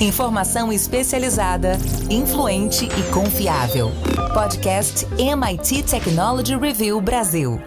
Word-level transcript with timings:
Informação 0.00 0.72
especializada, 0.72 1.72
influente 2.08 2.86
e 2.86 3.12
confiável. 3.12 3.90
Podcast 4.32 5.06
MIT 5.18 5.82
Technology 5.82 6.56
Review 6.56 6.98
Brasil. 7.02 7.60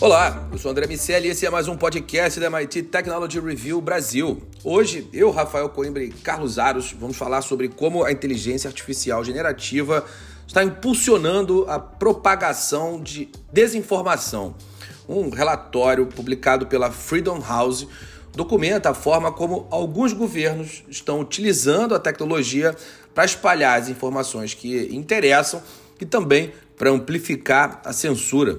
Olá, 0.00 0.47
eu 0.58 0.62
sou 0.62 0.72
André 0.72 0.88
Miceli 0.88 1.28
e 1.28 1.30
esse 1.30 1.46
é 1.46 1.50
mais 1.50 1.68
um 1.68 1.76
podcast 1.76 2.40
da 2.40 2.46
MIT 2.48 2.82
Technology 2.82 3.38
Review 3.38 3.80
Brasil. 3.80 4.42
Hoje, 4.64 5.08
eu, 5.12 5.30
Rafael 5.30 5.68
Coimbra 5.68 6.02
e 6.02 6.10
Carlos 6.10 6.58
Aros 6.58 6.92
vamos 6.98 7.16
falar 7.16 7.42
sobre 7.42 7.68
como 7.68 8.02
a 8.02 8.10
inteligência 8.10 8.66
artificial 8.66 9.22
generativa 9.22 10.04
está 10.48 10.64
impulsionando 10.64 11.64
a 11.68 11.78
propagação 11.78 13.00
de 13.00 13.28
desinformação. 13.52 14.56
Um 15.08 15.30
relatório 15.30 16.06
publicado 16.06 16.66
pela 16.66 16.90
Freedom 16.90 17.40
House 17.40 17.86
documenta 18.34 18.90
a 18.90 18.94
forma 18.94 19.30
como 19.30 19.68
alguns 19.70 20.12
governos 20.12 20.82
estão 20.88 21.20
utilizando 21.20 21.94
a 21.94 22.00
tecnologia 22.00 22.74
para 23.14 23.24
espalhar 23.24 23.78
as 23.78 23.88
informações 23.88 24.54
que 24.54 24.88
interessam 24.92 25.62
e 26.00 26.04
também 26.04 26.52
para 26.76 26.90
amplificar 26.90 27.80
a 27.84 27.92
censura. 27.92 28.58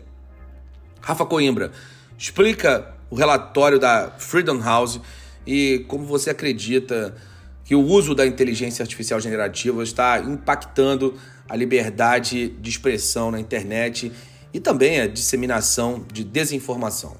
Rafa 1.01 1.25
Coimbra, 1.25 1.71
explica 2.15 2.93
o 3.09 3.15
relatório 3.15 3.79
da 3.79 4.11
Freedom 4.19 4.61
House 4.61 5.01
e 5.47 5.83
como 5.87 6.05
você 6.05 6.29
acredita 6.29 7.15
que 7.71 7.75
o 7.75 7.85
uso 7.85 8.13
da 8.13 8.27
inteligência 8.27 8.83
artificial 8.83 9.17
generativa 9.21 9.81
está 9.81 10.19
impactando 10.19 11.15
a 11.47 11.55
liberdade 11.55 12.49
de 12.49 12.69
expressão 12.69 13.31
na 13.31 13.39
internet 13.39 14.11
e 14.53 14.59
também 14.59 14.99
a 14.99 15.07
disseminação 15.07 16.03
de 16.11 16.25
desinformação. 16.25 17.15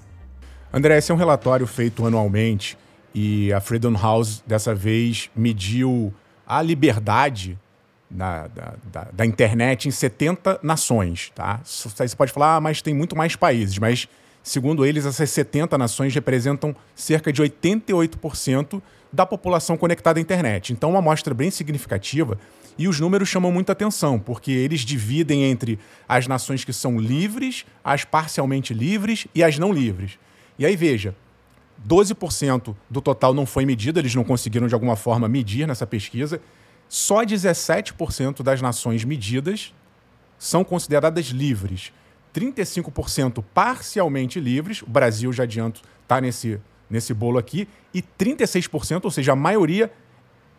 André, 0.74 0.98
esse 0.98 1.10
é 1.10 1.16
um 1.16 1.18
relatório 1.18 1.66
feito 1.66 2.06
anualmente 2.06 2.78
e 3.16 3.54
a 3.54 3.62
Freedom 3.62 3.94
House 3.94 4.44
dessa 4.46 4.76
vez 4.76 5.30
mediu 5.34 6.14
a 6.46 6.62
liberdade 6.62 7.58
da, 8.10 8.48
da, 8.48 8.74
da, 8.92 9.08
da 9.14 9.26
internet 9.26 9.88
em 9.88 9.92
70 9.92 10.60
nações. 10.62 11.32
Tá? 11.34 11.62
Você 11.64 12.14
pode 12.14 12.34
falar, 12.34 12.58
ah, 12.58 12.60
mas 12.60 12.82
tem 12.82 12.94
muito 12.94 13.16
mais 13.16 13.38
países, 13.38 13.78
mas 13.78 14.06
segundo 14.44 14.86
eles, 14.86 15.06
essas 15.06 15.30
70 15.30 15.78
nações 15.78 16.14
representam 16.14 16.76
cerca 16.94 17.32
de 17.32 17.42
88% 17.42 18.82
da 19.12 19.26
população 19.26 19.78
conectada 19.78 20.20
à 20.20 20.22
internet. 20.22 20.72
Então, 20.72 20.92
uma 20.92 21.00
amostra 21.00 21.34
bem 21.34 21.52
significativa 21.52 22.38
e 22.78 22.88
os 22.88 23.00
números 23.00 23.30
chamam 23.30 23.52
muita 23.52 23.74
atenção, 23.74 24.18
porque 24.18 24.52
eles 24.52 24.82
dividem 24.82 25.44
entre 25.44 25.78
as 26.08 26.28
nações 26.28 26.64
que 26.64 26.72
são 26.72 27.00
livres, 27.00 27.66
as 27.84 28.06
parcialmente 28.06 28.74
livres 28.74 29.28
e 29.36 29.44
as 29.44 29.60
não 29.60 29.74
livres. 29.74 30.18
E 30.58 30.66
aí, 30.66 30.76
veja, 30.76 31.16
12% 31.88 32.76
do 32.90 33.02
total 33.02 33.34
não 33.34 33.46
foi 33.46 33.66
medido, 33.66 34.00
eles 34.00 34.16
não 34.16 34.24
conseguiram 34.24 34.68
de 34.68 34.74
alguma 34.74 34.96
forma 34.96 35.28
medir 35.28 35.68
nessa 35.68 35.86
pesquisa. 35.86 36.42
Só 36.88 37.24
17% 37.24 38.44
das 38.44 38.62
nações 38.62 39.04
medidas 39.04 39.74
são 40.38 40.64
consideradas 40.64 41.26
livres. 41.28 41.92
35% 42.34 43.44
parcialmente 43.54 44.40
livres, 44.40 44.82
o 44.82 44.90
Brasil, 44.90 45.32
já 45.34 45.44
adianto, 45.44 45.82
está 46.04 46.22
nesse, 46.22 46.60
nesse 46.92 47.14
bolo 47.14 47.40
aqui, 47.40 47.68
e 47.94 48.02
36%, 48.02 49.06
ou 49.06 49.12
seja, 49.12 49.32
a 49.32 49.36
maioria, 49.36 49.92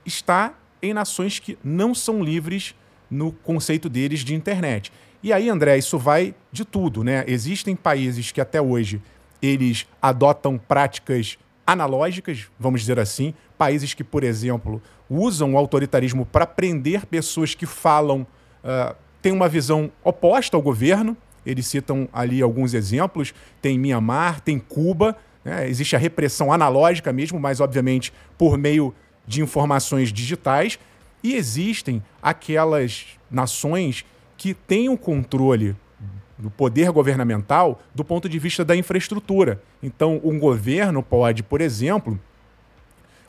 está 0.05 0.55
em 0.83 0.93
nações 0.93 1.39
que 1.39 1.57
não 1.63 1.95
são 1.95 2.25
livres 2.25 2.75
no 3.09 3.31
conceito 3.31 3.89
deles 3.89 4.21
de 4.21 4.35
internet. 4.35 4.91
E 5.23 5.33
aí, 5.33 5.49
André, 5.49 5.79
isso 5.79 5.99
vai 5.99 6.35
de 6.51 6.65
tudo, 6.65 7.05
né? 7.05 7.25
Existem 7.29 7.77
países 7.77 8.33
que 8.33 8.41
até 8.41 8.61
hoje 8.61 9.01
eles 9.41 9.87
adotam 10.01 10.59
práticas 10.59 11.39
analógicas, 11.65 12.49
vamos 12.59 12.81
dizer 12.81 12.99
assim, 12.99 13.35
países 13.57 13.95
que, 13.95 14.03
por 14.03 14.25
exemplo, 14.25 14.83
usam 15.09 15.55
o 15.55 15.59
autoritarismo 15.59 16.27
para 16.27 16.47
prender 16.47 17.07
pessoas 17.07 17.55
que 17.55 17.67
falam, 17.67 18.27
uh, 18.65 18.97
têm 19.21 19.33
uma 19.33 19.49
visão 19.49 19.93
oposta 20.03 20.57
ao 20.57 20.63
governo. 20.63 21.17
Eles 21.45 21.67
citam 21.67 22.09
ali 22.13 22.43
alguns 22.43 22.75
exemplos. 22.75 23.33
Tem 23.61 23.79
Mianmar, 23.79 24.41
tem 24.41 24.59
Cuba, 24.59 25.17
né? 25.45 25.69
Existe 25.69 25.97
a 25.97 25.99
repressão 25.99 26.53
analógica 26.53 27.13
mesmo, 27.13 27.39
mas 27.39 27.61
obviamente 27.61 28.13
por 28.39 28.57
meio 28.57 28.95
de 29.27 29.43
informações 29.43 30.13
digitais. 30.13 30.79
E 31.23 31.35
existem 31.35 32.03
aquelas 32.21 33.07
nações 33.31 34.05
que 34.37 34.55
têm 34.55 34.89
o 34.89 34.99
controle 34.99 35.77
do 36.37 36.51
poder 36.51 36.91
governamental 36.91 37.81
do 37.95 38.05
ponto 38.05 38.29
de 38.29 38.39
vista 38.39 38.65
da 38.65 38.75
infraestrutura. 38.75 39.63
Então, 39.81 40.21
um 40.25 40.39
governo 40.39 41.03
pode, 41.03 41.43
por 41.43 41.61
exemplo, 41.61 42.19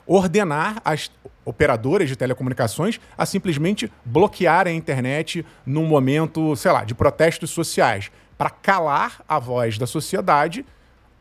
ordenar 0.06 0.82
as 0.84 1.10
operadoras 1.44 2.08
de 2.08 2.16
telecomunicações 2.16 3.00
a 3.16 3.24
simplesmente 3.24 3.90
bloquear 4.04 4.66
a 4.66 4.72
internet 4.72 5.46
num 5.64 5.86
momento, 5.86 6.56
sei 6.56 6.72
lá, 6.72 6.84
de 6.84 6.94
protestos 6.94 7.50
sociais, 7.50 8.10
para 8.36 8.50
calar 8.50 9.22
a 9.28 9.38
voz 9.38 9.78
da 9.78 9.86
sociedade 9.86 10.66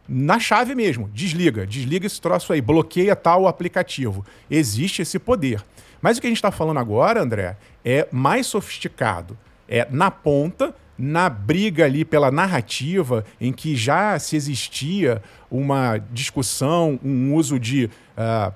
na 0.07 0.39
chave 0.39 0.75
mesmo. 0.75 1.09
Desliga, 1.13 1.65
desliga 1.65 2.05
esse 2.05 2.19
troço 2.19 2.53
aí, 2.53 2.61
bloqueia 2.61 3.15
tal 3.15 3.47
aplicativo. 3.47 4.25
Existe 4.49 5.01
esse 5.01 5.17
poder. 5.19 5.63
Mas 6.01 6.17
o 6.17 6.21
que 6.21 6.27
a 6.27 6.29
gente 6.29 6.37
está 6.37 6.51
falando 6.51 6.79
agora, 6.79 7.21
André, 7.21 7.55
é 7.83 8.07
mais 8.11 8.45
sofisticado. 8.47 9.37
É 9.67 9.87
na 9.89 10.11
ponta, 10.11 10.75
na 10.97 11.29
briga 11.29 11.85
ali 11.85 12.05
pela 12.05 12.31
narrativa, 12.31 13.25
em 13.39 13.51
que 13.51 13.75
já 13.75 14.17
se 14.19 14.35
existia 14.35 15.21
uma 15.49 15.97
discussão, 16.11 16.99
um 17.03 17.33
uso 17.33 17.59
de 17.59 17.89
uh, 18.17 18.53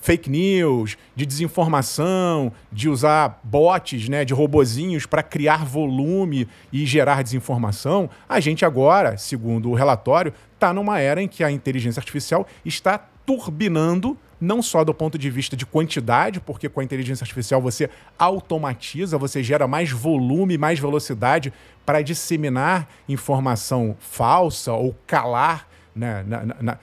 fake 0.00 0.30
news, 0.30 0.96
de 1.14 1.26
desinformação, 1.26 2.52
de 2.72 2.88
usar 2.88 3.40
bots, 3.42 4.08
né, 4.08 4.24
de 4.24 4.32
robozinhos 4.32 5.06
para 5.06 5.22
criar 5.22 5.64
volume 5.64 6.48
e 6.72 6.86
gerar 6.86 7.22
desinformação, 7.22 8.08
a 8.28 8.40
gente 8.40 8.64
agora, 8.64 9.16
segundo 9.16 9.70
o 9.70 9.74
relatório, 9.74 10.32
está 10.54 10.72
numa 10.72 10.98
era 10.98 11.22
em 11.22 11.28
que 11.28 11.44
a 11.44 11.50
inteligência 11.50 12.00
artificial 12.00 12.46
está 12.64 12.98
turbinando 13.26 14.16
não 14.40 14.62
só 14.62 14.84
do 14.84 14.94
ponto 14.94 15.18
de 15.18 15.30
vista 15.30 15.56
de 15.56 15.66
quantidade, 15.66 16.40
porque 16.40 16.68
com 16.68 16.80
a 16.80 16.84
inteligência 16.84 17.24
artificial 17.24 17.60
você 17.60 17.90
automatiza, 18.18 19.18
você 19.18 19.42
gera 19.42 19.66
mais 19.66 19.90
volume, 19.90 20.58
mais 20.58 20.78
velocidade 20.78 21.52
para 21.84 22.02
disseminar 22.02 22.88
informação 23.08 23.96
falsa 23.98 24.72
ou 24.72 24.94
calar, 25.06 25.68
né, 25.94 26.24
na, 26.26 26.44
na, 26.60 26.78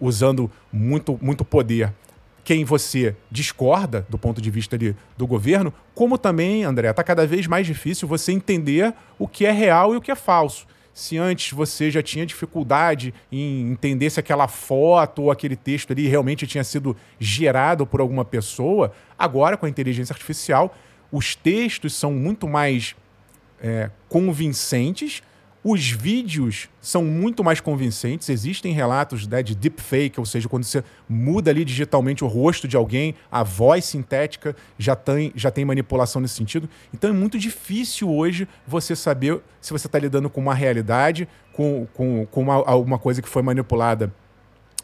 usando 0.00 0.50
muito, 0.72 1.18
muito 1.22 1.44
poder 1.44 1.92
quem 2.44 2.64
você 2.64 3.14
discorda 3.30 4.04
do 4.08 4.18
ponto 4.18 4.40
de 4.40 4.50
vista 4.50 4.76
ali 4.76 4.96
do 5.16 5.26
governo, 5.26 5.72
como 5.94 6.18
também, 6.18 6.64
André, 6.64 6.90
está 6.90 7.04
cada 7.04 7.26
vez 7.26 7.46
mais 7.46 7.66
difícil 7.66 8.08
você 8.08 8.32
entender 8.32 8.92
o 9.18 9.28
que 9.28 9.46
é 9.46 9.52
real 9.52 9.94
e 9.94 9.96
o 9.96 10.00
que 10.00 10.10
é 10.10 10.16
falso. 10.16 10.66
Se 10.94 11.16
antes 11.16 11.52
você 11.52 11.90
já 11.90 12.02
tinha 12.02 12.26
dificuldade 12.26 13.14
em 13.30 13.72
entender 13.72 14.10
se 14.10 14.20
aquela 14.20 14.46
foto 14.46 15.22
ou 15.22 15.30
aquele 15.30 15.56
texto 15.56 15.92
ali 15.92 16.06
realmente 16.06 16.46
tinha 16.46 16.64
sido 16.64 16.96
gerado 17.18 17.86
por 17.86 18.00
alguma 18.00 18.24
pessoa, 18.24 18.92
agora 19.18 19.56
com 19.56 19.64
a 19.64 19.68
inteligência 19.68 20.12
artificial, 20.12 20.76
os 21.10 21.34
textos 21.34 21.94
são 21.94 22.12
muito 22.12 22.46
mais 22.46 22.94
é, 23.60 23.90
convincentes 24.08 25.22
os 25.64 25.88
vídeos 25.88 26.68
são 26.80 27.04
muito 27.04 27.44
mais 27.44 27.60
convincentes. 27.60 28.28
Existem 28.28 28.72
relatos 28.72 29.26
né, 29.26 29.42
de 29.42 29.54
deepfake, 29.54 30.18
ou 30.18 30.26
seja, 30.26 30.48
quando 30.48 30.64
você 30.64 30.82
muda 31.08 31.50
ali 31.50 31.64
digitalmente 31.64 32.24
o 32.24 32.26
rosto 32.26 32.66
de 32.66 32.76
alguém, 32.76 33.14
a 33.30 33.44
voz 33.44 33.84
sintética 33.84 34.56
já 34.76 34.96
tem, 34.96 35.32
já 35.36 35.50
tem 35.50 35.64
manipulação 35.64 36.20
nesse 36.20 36.34
sentido. 36.34 36.68
Então 36.92 37.10
é 37.10 37.12
muito 37.12 37.38
difícil 37.38 38.10
hoje 38.10 38.48
você 38.66 38.96
saber 38.96 39.40
se 39.60 39.72
você 39.72 39.86
está 39.86 39.98
lidando 39.98 40.28
com 40.28 40.40
uma 40.40 40.54
realidade, 40.54 41.28
com, 41.52 41.86
com, 41.94 42.26
com 42.26 42.40
uma, 42.40 42.54
alguma 42.54 42.98
coisa 42.98 43.22
que 43.22 43.28
foi 43.28 43.42
manipulada 43.42 44.12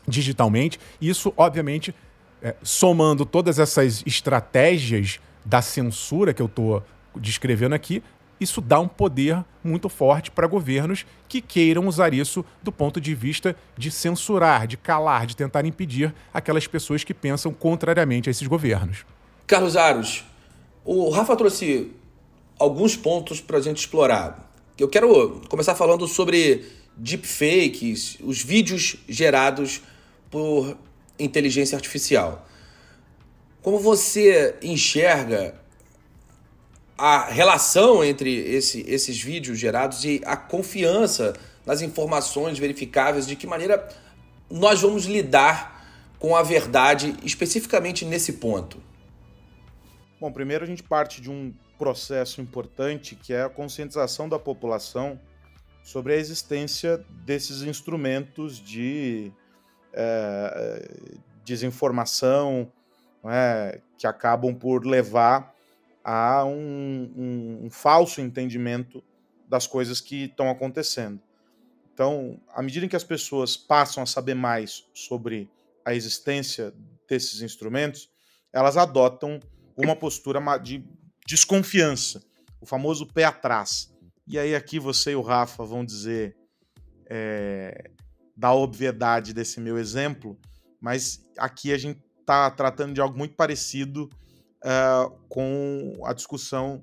digitalmente. 0.06 0.78
Isso, 1.00 1.32
obviamente, 1.36 1.92
é, 2.40 2.54
somando 2.62 3.26
todas 3.26 3.58
essas 3.58 4.02
estratégias 4.06 5.18
da 5.44 5.60
censura 5.60 6.32
que 6.32 6.40
eu 6.40 6.46
estou 6.46 6.84
descrevendo 7.16 7.74
aqui, 7.74 8.02
isso 8.40 8.60
dá 8.60 8.78
um 8.78 8.88
poder 8.88 9.44
muito 9.62 9.88
forte 9.88 10.30
para 10.30 10.46
governos 10.46 11.04
que 11.28 11.40
queiram 11.40 11.86
usar 11.86 12.14
isso 12.14 12.44
do 12.62 12.72
ponto 12.72 13.00
de 13.00 13.14
vista 13.14 13.56
de 13.76 13.90
censurar, 13.90 14.66
de 14.66 14.76
calar, 14.76 15.26
de 15.26 15.36
tentar 15.36 15.64
impedir 15.64 16.14
aquelas 16.32 16.66
pessoas 16.66 17.04
que 17.04 17.12
pensam 17.12 17.52
contrariamente 17.52 18.28
a 18.28 18.30
esses 18.30 18.46
governos. 18.46 19.04
Carlos 19.46 19.76
Aros, 19.76 20.24
o 20.84 21.10
Rafa 21.10 21.36
trouxe 21.36 21.92
alguns 22.58 22.96
pontos 22.96 23.40
para 23.40 23.58
a 23.58 23.60
gente 23.60 23.78
explorar. 23.78 24.52
Eu 24.78 24.88
quero 24.88 25.40
começar 25.48 25.74
falando 25.74 26.06
sobre 26.06 26.64
deepfakes, 26.96 28.18
os 28.20 28.42
vídeos 28.42 28.96
gerados 29.08 29.82
por 30.30 30.76
inteligência 31.18 31.76
artificial. 31.76 32.46
Como 33.62 33.78
você 33.78 34.56
enxerga 34.62 35.54
a 36.98 37.26
relação 37.26 38.04
entre 38.04 38.34
esse, 38.34 38.84
esses 38.88 39.22
vídeos 39.22 39.56
gerados 39.56 40.04
e 40.04 40.20
a 40.26 40.36
confiança 40.36 41.32
nas 41.64 41.80
informações 41.80 42.58
verificáveis, 42.58 43.26
de 43.26 43.36
que 43.36 43.46
maneira 43.46 43.88
nós 44.50 44.80
vamos 44.80 45.04
lidar 45.04 45.78
com 46.18 46.34
a 46.34 46.42
verdade, 46.42 47.16
especificamente 47.22 48.04
nesse 48.04 48.34
ponto? 48.34 48.82
Bom, 50.20 50.32
primeiro 50.32 50.64
a 50.64 50.66
gente 50.66 50.82
parte 50.82 51.20
de 51.20 51.30
um 51.30 51.54
processo 51.78 52.40
importante 52.40 53.14
que 53.14 53.32
é 53.32 53.42
a 53.44 53.48
conscientização 53.48 54.28
da 54.28 54.38
população 54.38 55.20
sobre 55.84 56.14
a 56.14 56.16
existência 56.16 56.98
desses 57.24 57.62
instrumentos 57.62 58.58
de 58.58 59.32
é, 59.92 60.88
desinformação 61.44 62.72
é, 63.24 63.80
que 63.96 64.06
acabam 64.06 64.52
por 64.52 64.84
levar 64.84 65.54
a 66.10 66.42
um, 66.42 67.12
um, 67.14 67.66
um 67.66 67.70
falso 67.70 68.22
entendimento 68.22 69.04
das 69.46 69.66
coisas 69.66 70.00
que 70.00 70.24
estão 70.24 70.48
acontecendo. 70.48 71.20
Então, 71.92 72.40
à 72.54 72.62
medida 72.62 72.86
em 72.86 72.88
que 72.88 72.96
as 72.96 73.04
pessoas 73.04 73.58
passam 73.58 74.02
a 74.02 74.06
saber 74.06 74.32
mais 74.32 74.86
sobre 74.94 75.50
a 75.84 75.94
existência 75.94 76.72
desses 77.06 77.42
instrumentos, 77.42 78.10
elas 78.50 78.78
adotam 78.78 79.38
uma 79.76 79.94
postura 79.94 80.40
de 80.56 80.82
desconfiança, 81.26 82.22
o 82.58 82.64
famoso 82.64 83.06
pé 83.06 83.24
atrás. 83.24 83.94
E 84.26 84.38
aí 84.38 84.54
aqui 84.54 84.78
você 84.78 85.10
e 85.10 85.16
o 85.16 85.20
Rafa 85.20 85.62
vão 85.62 85.84
dizer 85.84 86.34
é, 87.04 87.90
da 88.34 88.54
obviedade 88.54 89.34
desse 89.34 89.60
meu 89.60 89.76
exemplo, 89.76 90.38
mas 90.80 91.22
aqui 91.36 91.70
a 91.70 91.76
gente 91.76 92.00
está 92.18 92.50
tratando 92.50 92.94
de 92.94 93.00
algo 93.02 93.18
muito 93.18 93.34
parecido 93.34 94.08
uh, 94.64 95.10
com 95.28 95.92
a 96.04 96.12
discussão 96.12 96.82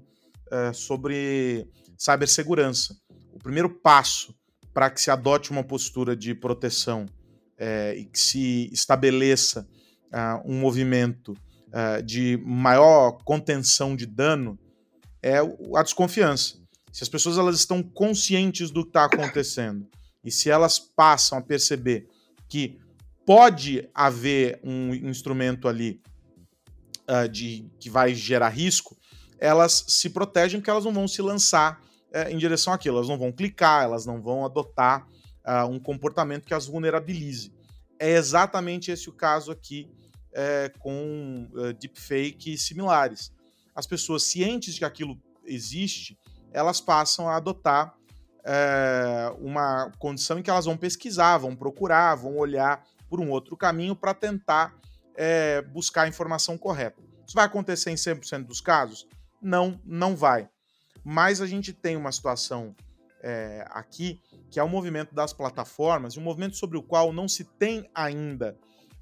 uh, 0.51 0.73
sobre 0.73 1.67
cibersegurança. 1.97 2.95
O 3.33 3.39
primeiro 3.39 3.69
passo 3.69 4.35
para 4.73 4.89
que 4.89 4.99
se 4.99 5.09
adote 5.09 5.51
uma 5.51 5.63
postura 5.63 6.15
de 6.15 6.33
proteção 6.33 7.05
uh, 7.05 7.95
e 7.95 8.05
que 8.05 8.19
se 8.19 8.69
estabeleça 8.71 9.67
um 10.45 10.57
movimento 10.61 11.35
de 12.05 12.37
maior 12.45 13.21
contenção 13.25 13.97
de 13.97 14.05
dano 14.05 14.57
é 15.21 15.39
a 15.39 15.83
desconfiança. 15.83 16.55
Se 16.89 17.03
as 17.03 17.09
pessoas 17.09 17.37
elas 17.37 17.57
estão 17.57 17.83
conscientes 17.83 18.71
do 18.71 18.83
que 18.83 18.91
está 18.91 19.03
acontecendo 19.03 19.85
e 20.23 20.31
se 20.31 20.49
elas 20.49 20.79
passam 20.79 21.37
a 21.37 21.41
perceber 21.41 22.07
que 22.47 22.79
pode 23.25 23.89
haver 23.93 24.61
um 24.63 24.93
instrumento 24.93 25.67
ali 25.67 25.99
uh, 27.09 27.27
de 27.29 27.69
que 27.79 27.89
vai 27.89 28.13
gerar 28.13 28.49
risco, 28.49 28.97
elas 29.39 29.85
se 29.87 30.09
protegem 30.09 30.59
porque 30.59 30.69
elas 30.69 30.85
não 30.85 30.93
vão 30.93 31.07
se 31.07 31.21
lançar 31.21 31.81
uh, 32.13 32.29
em 32.29 32.37
direção 32.37 32.73
àquilo, 32.73 32.97
elas 32.97 33.09
não 33.09 33.17
vão 33.17 33.31
clicar, 33.31 33.83
elas 33.83 34.05
não 34.05 34.21
vão 34.21 34.45
adotar 34.45 35.07
uh, 35.45 35.65
um 35.69 35.79
comportamento 35.79 36.45
que 36.45 36.53
as 36.53 36.65
vulnerabilize. 36.65 37.53
É 37.99 38.11
exatamente 38.11 38.91
esse 38.91 39.09
o 39.09 39.13
caso 39.13 39.51
aqui 39.51 39.89
eh, 40.33 40.69
com 40.79 41.47
deepfake 41.79 42.51
e 42.51 42.57
similares. 42.57 43.31
As 43.73 43.87
pessoas 43.87 44.23
cientes 44.23 44.73
de 44.73 44.79
que 44.79 44.85
aquilo 44.85 45.17
existe, 45.45 46.19
elas 46.51 46.81
passam 46.81 47.29
a 47.29 47.37
adotar 47.37 47.95
uma 49.39 49.89
condição 49.97 50.37
em 50.37 50.43
que 50.43 50.49
elas 50.49 50.65
vão 50.65 50.75
pesquisar, 50.75 51.37
vão 51.37 51.55
procurar, 51.55 52.15
vão 52.15 52.35
olhar 52.35 52.83
por 53.09 53.21
um 53.21 53.29
outro 53.29 53.55
caminho 53.55 53.95
para 53.95 54.13
tentar 54.13 54.75
é, 55.15 55.61
buscar 55.61 56.03
a 56.03 56.07
informação 56.07 56.57
correta. 56.57 57.01
Isso 57.25 57.35
vai 57.35 57.45
acontecer 57.45 57.91
em 57.91 57.95
100% 57.95 58.45
dos 58.45 58.61
casos? 58.61 59.07
Não, 59.41 59.79
não 59.85 60.15
vai. 60.15 60.49
Mas 61.03 61.41
a 61.41 61.47
gente 61.47 61.73
tem 61.73 61.95
uma 61.95 62.11
situação 62.11 62.75
é, 63.21 63.65
aqui 63.69 64.19
que 64.49 64.59
é 64.59 64.63
o 64.63 64.69
movimento 64.69 65.13
das 65.13 65.33
plataformas, 65.33 66.15
um 66.15 66.21
movimento 66.21 66.55
sobre 66.55 66.77
o 66.77 66.83
qual 66.83 67.11
não 67.11 67.27
se 67.27 67.43
tem 67.43 67.89
ainda 67.93 68.57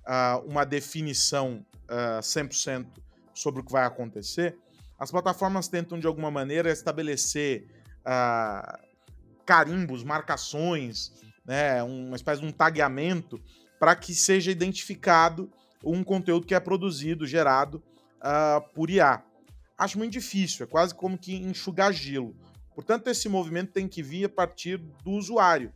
uh, 0.07 0.47
uma 0.47 0.65
definição 0.65 1.65
uh, 1.83 2.19
100% 2.21 2.87
sobre 3.33 3.61
o 3.61 3.63
que 3.63 3.71
vai 3.71 3.85
acontecer. 3.85 4.57
As 4.97 5.11
plataformas 5.11 5.67
tentam, 5.67 5.99
de 5.99 6.07
alguma 6.07 6.31
maneira, 6.31 6.71
estabelecer 6.71 7.67
uh, 7.99 8.79
carimbos, 9.45 10.03
marcações, 10.03 11.11
né, 11.45 11.83
uma 11.83 12.15
espécie 12.15 12.41
de 12.41 12.47
um 12.47 12.51
tagueamento 12.51 13.39
para 13.79 13.95
que 13.95 14.15
seja 14.15 14.49
identificado 14.49 15.51
um 15.83 16.03
conteúdo 16.03 16.45
que 16.45 16.55
é 16.55 16.59
produzido, 16.59 17.27
gerado 17.27 17.83
uh, 18.19 18.61
por 18.73 18.89
IA. 18.89 19.23
Acho 19.77 19.97
muito 19.97 20.13
difícil, 20.13 20.65
é 20.65 20.67
quase 20.67 20.95
como 20.95 21.17
que 21.17 21.35
enxugar 21.35 21.91
gelo. 21.91 22.35
Portanto, 22.73 23.07
esse 23.07 23.27
movimento 23.27 23.71
tem 23.71 23.87
que 23.87 24.01
vir 24.01 24.25
a 24.25 24.29
partir 24.29 24.77
do 24.77 25.11
usuário, 25.11 25.71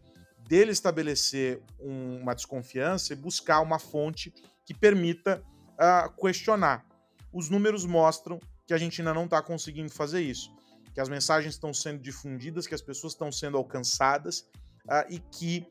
dele 0.47 0.71
estabelecer 0.71 1.61
um, 1.79 2.21
uma 2.21 2.33
desconfiança 2.33 3.13
e 3.13 3.15
buscar 3.15 3.59
uma 3.59 3.77
fonte 3.77 4.33
que 4.65 4.73
permita 4.73 5.43
uh, 5.73 6.09
questionar. 6.21 6.85
Os 7.33 7.49
números 7.49 7.85
mostram 7.85 8.39
que 8.65 8.73
a 8.73 8.77
gente 8.77 9.01
ainda 9.01 9.13
não 9.13 9.25
está 9.25 9.41
conseguindo 9.41 9.91
fazer 9.91 10.21
isso, 10.21 10.55
que 10.93 11.01
as 11.01 11.09
mensagens 11.09 11.53
estão 11.53 11.73
sendo 11.73 11.99
difundidas, 12.01 12.65
que 12.65 12.73
as 12.73 12.81
pessoas 12.81 13.13
estão 13.13 13.31
sendo 13.31 13.57
alcançadas 13.57 14.39
uh, 14.85 15.05
e 15.09 15.19
que 15.19 15.67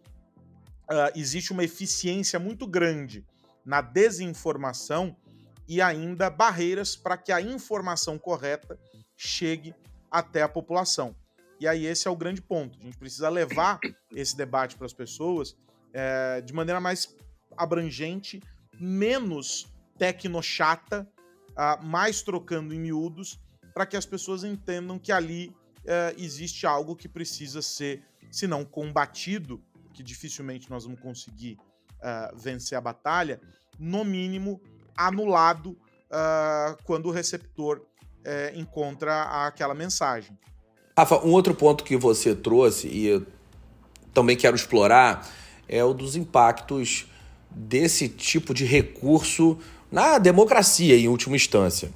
existe 1.17 1.53
uma 1.53 1.65
eficiência 1.65 2.39
muito 2.39 2.65
grande 2.65 3.27
na 3.67 3.81
desinformação 3.81 5.17
e 5.69 5.83
ainda 5.83 6.31
barreiras 6.31 6.95
para 6.95 7.17
que 7.17 7.33
a 7.33 7.41
informação 7.41 8.17
correta 8.17 8.79
chegue 9.17 9.75
até 10.11 10.43
a 10.43 10.49
população. 10.49 11.17
E 11.59 11.67
aí 11.67 11.85
esse 11.85 12.07
é 12.07 12.11
o 12.11 12.17
grande 12.17 12.41
ponto. 12.41 12.79
A 12.79 12.83
gente 12.85 12.97
precisa 12.97 13.29
levar 13.29 13.81
esse 14.15 14.37
debate 14.37 14.77
para 14.77 14.87
as 14.87 14.93
pessoas 14.93 15.57
é, 15.93 16.41
de 16.41 16.53
maneira 16.53 16.81
mais 16.81 17.15
abrangente, 17.57 18.41
menos 18.79 19.67
tecnochata, 19.99 21.09
uh, 21.53 21.85
mais 21.85 22.23
trocando 22.23 22.75
em 22.75 22.79
miúdos, 22.79 23.41
para 23.75 23.87
que 23.87 23.97
as 23.97 24.07
pessoas 24.07 24.45
entendam 24.45 24.99
que 24.99 25.11
ali 25.11 25.49
uh, 25.49 26.19
existe 26.19 26.67
algo 26.67 26.95
que 26.95 27.09
precisa 27.09 27.63
ser, 27.63 28.03
se 28.31 28.47
não 28.47 28.65
combatido, 28.65 29.63
que 29.93 30.03
dificilmente 30.03 30.71
nós 30.71 30.85
vamos 30.85 31.01
conseguir 31.01 31.59
uh, 32.07 32.37
vencer 32.39 32.79
a 32.79 32.81
batalha, 32.81 33.41
no 33.79 34.05
mínimo 34.05 34.61
anulado 34.97 35.71
uh, 35.71 36.77
quando 36.85 37.07
o 37.07 37.11
receptor 37.11 37.79
uh, 37.79 38.59
encontra 38.59 39.47
aquela 39.47 39.75
mensagem. 39.75 40.39
Rafa, 40.97 41.19
um 41.27 41.33
outro 41.33 41.55
ponto 41.55 41.85
que 41.85 41.97
você 41.97 42.35
trouxe 42.35 42.89
e 42.89 43.27
também 44.15 44.37
quero 44.37 44.57
explorar 44.57 45.29
é 45.69 45.85
o 45.85 45.93
dos 45.93 46.17
impactos 46.17 47.07
desse 47.51 48.09
tipo 48.09 48.55
de 48.55 48.65
recurso 48.65 49.59
na 49.91 50.19
democracia, 50.19 50.97
em 50.97 51.09
última 51.09 51.37
instância. 51.37 51.91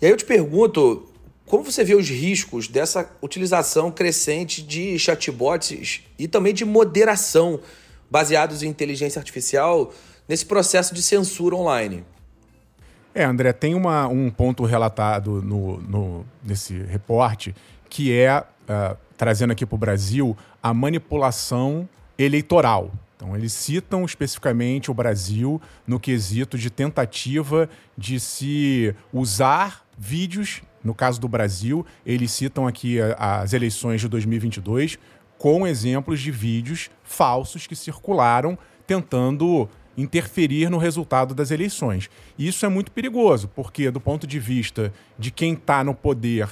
E 0.00 0.06
aí 0.06 0.12
eu 0.12 0.16
te 0.16 0.24
pergunto, 0.24 1.08
como 1.46 1.64
você 1.64 1.84
vê 1.84 1.94
os 1.94 2.08
riscos 2.08 2.66
dessa 2.66 3.10
utilização 3.22 3.90
crescente 3.90 4.62
de 4.62 4.98
chatbots 4.98 6.02
e 6.18 6.26
também 6.26 6.52
de 6.52 6.64
moderação 6.64 7.60
baseados 8.10 8.62
em 8.62 8.68
inteligência 8.68 9.18
artificial 9.18 9.92
nesse 10.28 10.44
processo 10.44 10.94
de 10.94 11.02
censura 11.02 11.56
online? 11.56 12.04
É, 13.14 13.24
André, 13.24 13.52
tem 13.52 13.74
uma, 13.74 14.06
um 14.06 14.30
ponto 14.30 14.64
relatado 14.64 15.42
no, 15.42 15.80
no, 15.80 16.26
nesse 16.44 16.74
reporte 16.82 17.54
que 17.88 18.12
é, 18.12 18.38
uh, 18.40 18.96
trazendo 19.16 19.52
aqui 19.52 19.64
para 19.64 19.74
o 19.74 19.78
Brasil, 19.78 20.36
a 20.62 20.74
manipulação 20.74 21.88
eleitoral. 22.18 22.92
Então, 23.16 23.34
eles 23.34 23.52
citam 23.52 24.04
especificamente 24.04 24.90
o 24.90 24.94
Brasil 24.94 25.60
no 25.86 25.98
quesito 25.98 26.56
de 26.56 26.70
tentativa 26.70 27.68
de 27.96 28.20
se 28.20 28.94
usar 29.12 29.84
vídeos 29.98 30.62
no 30.82 30.94
caso 30.94 31.20
do 31.20 31.28
Brasil, 31.28 31.84
eles 32.06 32.30
citam 32.30 32.66
aqui 32.66 32.98
as 33.18 33.52
eleições 33.52 34.00
de 34.00 34.08
2022 34.08 34.98
com 35.38 35.66
exemplos 35.66 36.20
de 36.20 36.30
vídeos 36.30 36.90
falsos 37.04 37.66
que 37.66 37.76
circularam 37.76 38.58
tentando 38.86 39.68
interferir 39.96 40.70
no 40.70 40.78
resultado 40.78 41.34
das 41.34 41.50
eleições. 41.50 42.10
Isso 42.38 42.64
é 42.66 42.68
muito 42.68 42.92
perigoso, 42.92 43.48
porque, 43.48 43.90
do 43.90 44.00
ponto 44.00 44.26
de 44.26 44.38
vista 44.38 44.92
de 45.18 45.30
quem 45.30 45.54
está 45.54 45.82
no 45.82 45.94
poder, 45.94 46.48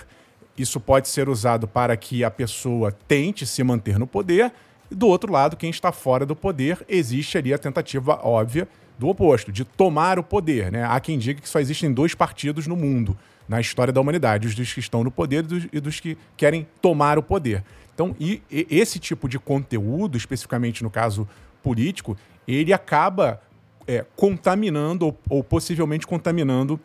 isso 0.59 0.81
pode 0.81 1.09
ser 1.09 1.29
usado 1.29 1.69
para 1.69 1.97
que 1.97 2.25
a 2.25 2.31
pessoa 2.31 2.93
tente 3.07 3.47
se 3.47 3.63
manter 3.63 3.99
no 3.99 4.07
poder, 4.07 4.53
e 4.91 4.95
do 4.95 5.07
outro 5.07 5.33
lado, 5.33 5.57
quem 5.57 5.71
está 5.71 5.93
fora 5.93 6.25
do 6.25 6.35
poder, 6.35 6.85
existe 6.89 7.37
ali 7.39 7.53
a 7.53 7.59
tentativa 7.59 8.21
óbvia 8.23 8.69
do 8.99 9.09
oposto, 9.09 9.53
de 9.53 9.65
tomar 9.65 10.19
o 10.19 10.23
poder. 10.23 10.73
Né? 10.73 10.85
Há 10.85 10.99
quem 11.01 11.19
diga 11.19 11.41
que 11.41 11.49
só 11.49 11.61
existem 11.61 11.93
dois 11.93 12.15
partidos 12.15 12.67
no 12.67 12.77
mundo, 12.77 13.17
na 13.49 13.61
história 13.61 13.93
da 13.93 14.01
humanidade: 14.01 14.47
os 14.47 14.55
dos 14.55 14.73
que 14.73 14.81
estão 14.81 15.05
no 15.05 15.11
poder 15.11 15.39
e 15.39 15.43
dos, 15.43 15.69
e 15.73 15.81
dos 15.81 16.01
que 16.01 16.17
querem 16.37 16.67
tomar 16.81 17.19
o 17.19 17.23
poder. 17.23 17.63
Então, 17.97 18.15
e, 18.21 18.43
e 18.51 18.67
esse 18.69 18.99
tipo 18.99 19.27
de 19.27 19.39
conteúdo, 19.39 20.19
especificamente 20.19 20.83
no 20.83 20.91
caso 20.91 21.27
político, 21.63 22.15
ele 22.47 22.71
acaba 22.71 23.41
é, 23.87 24.05
contaminando 24.15 25.07
ou, 25.07 25.19
ou, 25.31 25.43
possivelmente 25.43 26.07
contaminando 26.07 26.79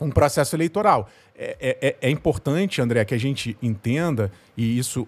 um 0.00 0.10
processo 0.10 0.56
eleitoral. 0.56 1.10
É, 1.36 1.56
é, 1.60 1.88
é, 1.88 1.96
é, 2.00 2.10
importante, 2.10 2.80
André, 2.80 3.04
que 3.04 3.12
a 3.12 3.18
gente 3.18 3.58
entenda, 3.60 4.32
e 4.56 4.78
isso 4.78 5.06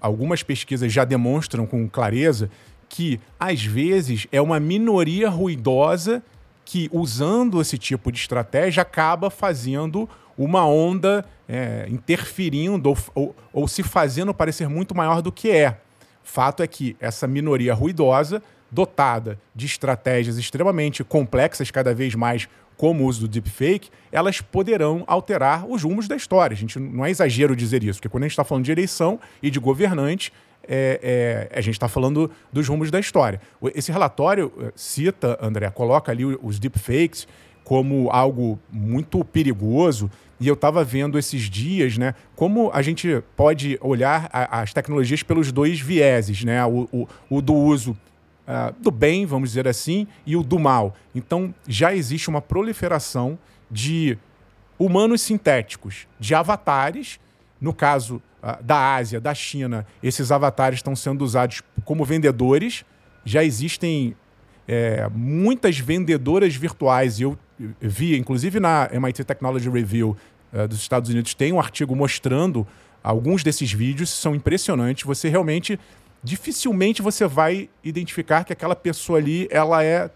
algumas 0.00 0.42
pesquisas 0.42 0.90
já 0.90 1.04
demonstram 1.04 1.66
com 1.66 1.86
clareza, 1.86 2.48
que 2.88 3.20
às 3.38 3.62
vezes 3.62 4.26
é 4.32 4.40
uma 4.40 4.58
minoria 4.58 5.28
ruidosa 5.28 6.22
que, 6.64 6.88
usando 6.90 7.60
esse 7.60 7.76
tipo 7.76 8.10
de 8.10 8.18
estratégia, 8.18 8.82
acaba 8.82 9.28
fazendo 9.28 10.08
uma 10.36 10.66
onda 10.66 11.24
é, 11.48 11.86
interferindo 11.88 12.90
ou, 12.90 12.98
ou, 13.14 13.36
ou 13.52 13.68
se 13.68 13.82
fazendo 13.82 14.34
parecer 14.34 14.68
muito 14.68 14.94
maior 14.94 15.22
do 15.22 15.32
que 15.32 15.50
é. 15.50 15.78
Fato 16.22 16.62
é 16.62 16.66
que 16.66 16.96
essa 17.00 17.26
minoria 17.26 17.72
ruidosa, 17.72 18.42
dotada 18.70 19.38
de 19.54 19.66
estratégias 19.66 20.36
extremamente 20.38 21.04
complexas, 21.04 21.70
cada 21.70 21.94
vez 21.94 22.14
mais 22.14 22.48
como 22.76 23.04
o 23.04 23.06
uso 23.06 23.22
do 23.22 23.28
deepfake, 23.28 23.90
elas 24.12 24.40
poderão 24.40 25.02
alterar 25.06 25.64
os 25.66 25.82
rumos 25.82 26.06
da 26.06 26.16
história. 26.16 26.54
A 26.54 26.58
gente 26.58 26.78
não 26.78 27.04
é 27.04 27.10
exagero 27.10 27.56
dizer 27.56 27.82
isso, 27.82 27.98
porque 27.98 28.08
quando 28.08 28.24
a 28.24 28.26
gente 28.26 28.32
está 28.32 28.44
falando 28.44 28.64
de 28.64 28.72
eleição 28.72 29.18
e 29.42 29.50
de 29.50 29.58
governante, 29.58 30.32
é, 30.68 31.48
é, 31.52 31.58
a 31.58 31.60
gente 31.60 31.74
está 31.74 31.88
falando 31.88 32.30
dos 32.52 32.68
rumos 32.68 32.90
da 32.90 32.98
história. 32.98 33.40
Esse 33.74 33.92
relatório 33.92 34.52
eh, 34.60 34.72
cita, 34.74 35.38
André, 35.40 35.70
coloca 35.70 36.10
ali 36.10 36.24
os 36.24 36.58
deepfakes 36.58 37.26
como 37.66 38.08
algo 38.12 38.60
muito 38.70 39.24
perigoso. 39.24 40.08
E 40.38 40.46
eu 40.46 40.54
estava 40.54 40.84
vendo 40.84 41.18
esses 41.18 41.50
dias, 41.50 41.98
né, 41.98 42.14
como 42.36 42.70
a 42.72 42.80
gente 42.80 43.20
pode 43.34 43.76
olhar 43.80 44.30
a, 44.32 44.60
as 44.60 44.72
tecnologias 44.72 45.24
pelos 45.24 45.50
dois 45.50 45.80
vieses, 45.80 46.44
né, 46.44 46.64
o, 46.64 46.88
o, 46.92 47.08
o 47.28 47.42
do 47.42 47.54
uso 47.54 47.90
uh, 48.46 48.72
do 48.80 48.92
bem, 48.92 49.26
vamos 49.26 49.50
dizer 49.50 49.66
assim, 49.66 50.06
e 50.24 50.36
o 50.36 50.44
do 50.44 50.60
mal. 50.60 50.94
Então 51.12 51.52
já 51.66 51.92
existe 51.92 52.28
uma 52.28 52.40
proliferação 52.40 53.36
de 53.68 54.16
humanos 54.78 55.20
sintéticos, 55.22 56.06
de 56.20 56.36
avatares, 56.36 57.18
no 57.60 57.74
caso 57.74 58.22
da 58.62 58.94
Ásia, 58.94 59.20
da 59.20 59.34
China, 59.34 59.84
esses 60.00 60.30
avatares 60.30 60.78
estão 60.78 60.94
sendo 60.94 61.24
usados 61.24 61.62
como 61.84 62.04
vendedores. 62.04 62.84
Já 63.24 63.42
existem 63.42 64.14
é, 64.68 65.08
muitas 65.12 65.80
vendedoras 65.80 66.54
virtuais. 66.54 67.20
Eu 67.20 67.36
vi, 67.80 68.16
inclusive 68.16 68.60
na 68.60 68.88
MIT 68.92 69.24
Technology 69.24 69.68
Review 69.68 70.16
uh, 70.52 70.68
dos 70.68 70.78
Estados 70.78 71.10
Unidos, 71.10 71.34
tem 71.34 71.52
um 71.52 71.60
artigo 71.60 71.94
mostrando 71.94 72.66
alguns 73.02 73.42
desses 73.42 73.72
vídeos. 73.72 74.10
São 74.10 74.34
impressionantes. 74.34 75.04
Você 75.04 75.28
realmente, 75.28 75.78
dificilmente 76.22 77.02
você 77.02 77.26
vai 77.26 77.68
identificar 77.82 78.44
que 78.44 78.52
aquela 78.52 78.76
pessoa 78.76 79.18
ali 79.18 79.48
ela 79.50 79.84
é 79.84 80.10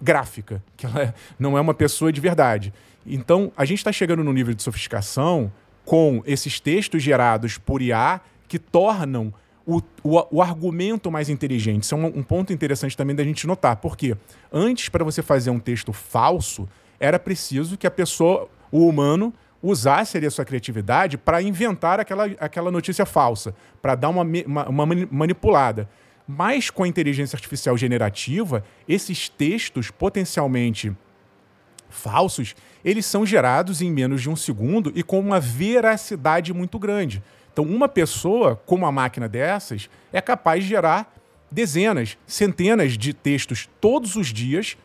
gráfica, 0.00 0.62
que 0.76 0.86
ela 0.86 1.02
é, 1.02 1.14
não 1.38 1.56
é 1.56 1.60
uma 1.60 1.74
pessoa 1.74 2.12
de 2.12 2.20
verdade. 2.20 2.72
Então, 3.06 3.52
a 3.56 3.64
gente 3.64 3.78
está 3.78 3.92
chegando 3.92 4.24
no 4.24 4.32
nível 4.32 4.54
de 4.54 4.62
sofisticação 4.62 5.52
com 5.84 6.22
esses 6.24 6.58
textos 6.58 7.02
gerados 7.02 7.58
por 7.58 7.82
IA 7.82 8.20
que 8.48 8.58
tornam 8.58 9.32
o, 9.66 9.80
o, 10.02 10.36
o 10.36 10.42
argumento 10.42 11.10
mais 11.10 11.28
inteligente. 11.28 11.84
Isso 11.84 11.94
é 11.94 11.98
um, 11.98 12.06
um, 12.06 12.22
ponto 12.22 12.52
interessante 12.52 12.96
também 12.96 13.16
da 13.16 13.24
gente 13.24 13.46
notar, 13.46 13.76
porque 13.76 14.16
antes, 14.52 14.88
para 14.88 15.04
você 15.04 15.22
fazer 15.22 15.50
um 15.50 15.58
texto 15.58 15.92
falso, 15.92 16.68
era 17.00 17.18
preciso 17.18 17.76
que 17.76 17.86
a 17.86 17.90
pessoa, 17.90 18.48
o 18.70 18.86
humano, 18.86 19.32
usasse 19.62 20.16
ali 20.16 20.26
a 20.26 20.30
sua 20.30 20.44
criatividade 20.44 21.16
para 21.16 21.40
inventar 21.40 21.98
aquela, 21.98 22.26
aquela 22.38 22.70
notícia 22.70 23.06
falsa, 23.06 23.54
para 23.80 23.94
dar 23.94 24.10
uma, 24.10 24.22
uma, 24.22 24.68
uma 24.68 24.86
manipulada. 25.10 25.88
Mas 26.26 26.70
com 26.70 26.82
a 26.82 26.88
inteligência 26.88 27.36
artificial 27.36 27.76
generativa, 27.76 28.64
esses 28.86 29.28
textos 29.28 29.90
potencialmente 29.90 30.94
falsos, 31.88 32.54
eles 32.84 33.06
são 33.06 33.24
gerados 33.24 33.80
em 33.80 33.90
menos 33.90 34.20
de 34.20 34.28
um 34.28 34.36
segundo 34.36 34.92
e 34.94 35.02
com 35.02 35.18
uma 35.18 35.40
veracidade 35.40 36.52
muito 36.52 36.78
grande. 36.78 37.22
Então, 37.54 37.64
uma 37.64 37.88
pessoa 37.88 38.60
com 38.66 38.74
uma 38.74 38.90
máquina 38.90 39.28
dessas 39.28 39.88
é 40.12 40.20
capaz 40.20 40.64
de 40.64 40.70
gerar 40.70 41.14
dezenas, 41.48 42.18
centenas 42.26 42.98
de 42.98 43.14
textos 43.14 43.68
todos 43.80 44.16
os 44.16 44.32
dias 44.32 44.76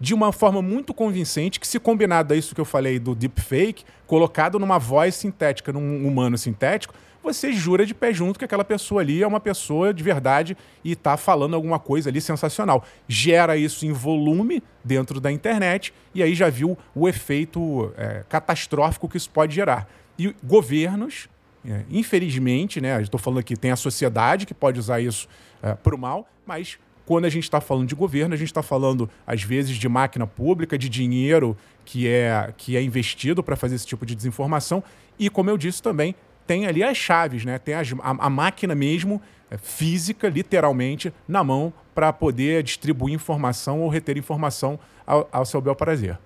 de 0.00 0.14
uma 0.14 0.32
forma 0.32 0.62
muito 0.62 0.94
convincente 0.94 1.60
que 1.60 1.66
se 1.66 1.78
combinado 1.78 2.32
a 2.32 2.36
isso 2.36 2.54
que 2.54 2.60
eu 2.60 2.64
falei 2.64 2.98
do 2.98 3.14
deepfake, 3.14 3.84
colocado 4.06 4.58
numa 4.58 4.78
voz 4.78 5.14
sintética, 5.14 5.74
num 5.74 6.06
humano 6.06 6.38
sintético, 6.38 6.94
você 7.22 7.52
jura 7.52 7.84
de 7.84 7.92
pé 7.92 8.14
junto 8.14 8.38
que 8.38 8.44
aquela 8.46 8.64
pessoa 8.64 9.02
ali 9.02 9.22
é 9.22 9.26
uma 9.26 9.40
pessoa 9.40 9.92
de 9.92 10.02
verdade 10.02 10.56
e 10.82 10.92
está 10.92 11.18
falando 11.18 11.54
alguma 11.54 11.78
coisa 11.78 12.08
ali 12.08 12.20
sensacional. 12.20 12.82
Gera 13.06 13.58
isso 13.58 13.84
em 13.84 13.92
volume 13.92 14.62
dentro 14.82 15.20
da 15.20 15.30
internet 15.30 15.92
e 16.14 16.22
aí 16.22 16.34
já 16.34 16.48
viu 16.48 16.78
o 16.94 17.06
efeito 17.06 17.92
é, 17.98 18.24
catastrófico 18.26 19.06
que 19.06 19.18
isso 19.18 19.28
pode 19.28 19.54
gerar. 19.54 19.86
E 20.18 20.34
governos, 20.42 21.28
é, 21.68 21.84
infelizmente, 21.90 22.80
né, 22.80 23.00
estou 23.00 23.18
falando 23.18 23.40
aqui, 23.40 23.56
tem 23.56 23.70
a 23.70 23.76
sociedade 23.76 24.46
que 24.46 24.54
pode 24.54 24.78
usar 24.78 25.00
isso 25.00 25.28
é, 25.62 25.74
para 25.74 25.94
o 25.94 25.98
mal, 25.98 26.28
mas 26.46 26.78
quando 27.06 27.24
a 27.24 27.28
gente 27.28 27.44
está 27.44 27.60
falando 27.60 27.88
de 27.88 27.94
governo, 27.94 28.34
a 28.34 28.36
gente 28.36 28.48
está 28.48 28.62
falando, 28.62 29.08
às 29.26 29.42
vezes, 29.42 29.76
de 29.76 29.88
máquina 29.88 30.26
pública, 30.26 30.76
de 30.76 30.88
dinheiro 30.88 31.56
que 31.84 32.08
é, 32.08 32.52
que 32.56 32.76
é 32.76 32.82
investido 32.82 33.42
para 33.42 33.54
fazer 33.54 33.76
esse 33.76 33.86
tipo 33.86 34.04
de 34.04 34.14
desinformação. 34.14 34.82
E, 35.16 35.30
como 35.30 35.48
eu 35.48 35.56
disse 35.56 35.80
também, 35.80 36.16
tem 36.46 36.66
ali 36.66 36.82
as 36.82 36.96
chaves, 36.96 37.44
né? 37.44 37.58
Tem 37.58 37.74
as, 37.74 37.92
a, 37.92 38.26
a, 38.26 38.30
máquina 38.30 38.74
mesmo, 38.74 39.22
é, 39.48 39.56
física, 39.56 40.28
literalmente, 40.28 41.12
na 41.28 41.44
mão 41.44 41.72
para 41.94 42.12
poder 42.12 42.62
distribuir 42.64 43.14
informação 43.14 43.80
ou 43.80 43.88
reter 43.88 44.18
informação 44.18 44.78
ao, 45.06 45.28
ao 45.30 45.46
seu 45.46 45.60
bel 45.60 45.76
prazer. 45.76 46.18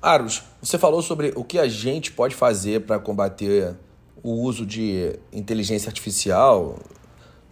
Aros, 0.00 0.42
você 0.60 0.76
falou 0.76 1.00
sobre 1.00 1.32
o 1.36 1.44
que 1.44 1.60
a 1.60 1.68
gente 1.68 2.10
pode 2.10 2.34
fazer 2.34 2.80
para 2.80 2.98
combater 2.98 3.76
o 4.22 4.30
uso 4.32 4.64
de 4.64 5.18
inteligência 5.32 5.88
artificial 5.88 6.78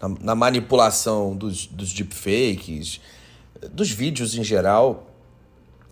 na, 0.01 0.09
na 0.21 0.35
manipulação 0.35 1.37
dos, 1.37 1.67
dos 1.67 1.93
deepfakes, 1.93 3.01
dos 3.73 3.91
vídeos 3.91 4.35
em 4.35 4.45
geral. 4.45 5.07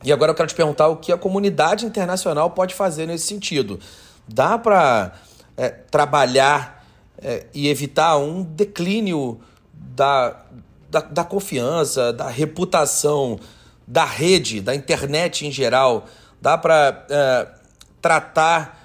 E 0.05 0.13
agora 0.13 0.31
eu 0.31 0.35
quero 0.35 0.49
te 0.49 0.55
perguntar 0.55 0.89
o 0.89 0.97
que 0.97 1.13
a 1.13 1.19
comunidade 1.19 1.85
internacional 1.85 2.51
pode 2.51 2.75
fazer 2.75 3.07
nesse 3.07 3.27
sentido. 3.27 3.81
Dá 4.27 4.57
para 4.57 5.15
é, 5.57 5.69
trabalhar 5.69 6.87
é, 7.21 7.47
e 7.53 7.69
evitar 7.69 8.17
um 8.17 8.43
declínio 8.43 9.41
da, 9.75 10.45
da, 10.89 11.01
da, 11.01 11.25
confiança, 11.25 12.13
da 12.13 12.29
reputação 12.29 13.41
da 13.87 14.05
rede, 14.05 14.61
da 14.61 14.75
internet 14.75 15.47
em 15.47 15.51
geral. 15.51 16.07
Dá 16.41 16.57
para 16.57 17.07
é, 17.11 17.49
tratar 18.01 18.78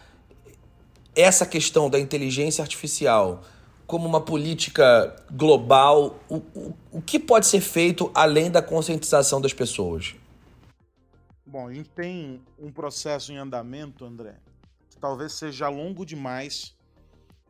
essa 1.15 1.45
questão 1.45 1.89
da 1.89 1.99
inteligência 1.99 2.61
artificial 2.61 3.43
como 3.85 4.07
uma 4.07 4.21
política 4.21 5.15
global. 5.31 6.19
O, 6.29 6.37
o, 6.37 6.77
o 6.93 7.01
que 7.01 7.19
pode 7.19 7.45
ser 7.45 7.61
feito 7.61 8.11
além 8.13 8.49
da 8.49 8.61
conscientização 8.61 9.39
das 9.39 9.53
pessoas? 9.53 10.15
Bom, 11.45 11.67
a 11.67 11.73
gente 11.73 11.89
tem 11.89 12.41
um 12.57 12.71
processo 12.71 13.31
em 13.31 13.37
andamento, 13.37 14.03
André, 14.03 14.37
talvez 14.99 15.33
seja 15.33 15.69
longo 15.69 16.05
demais, 16.05 16.75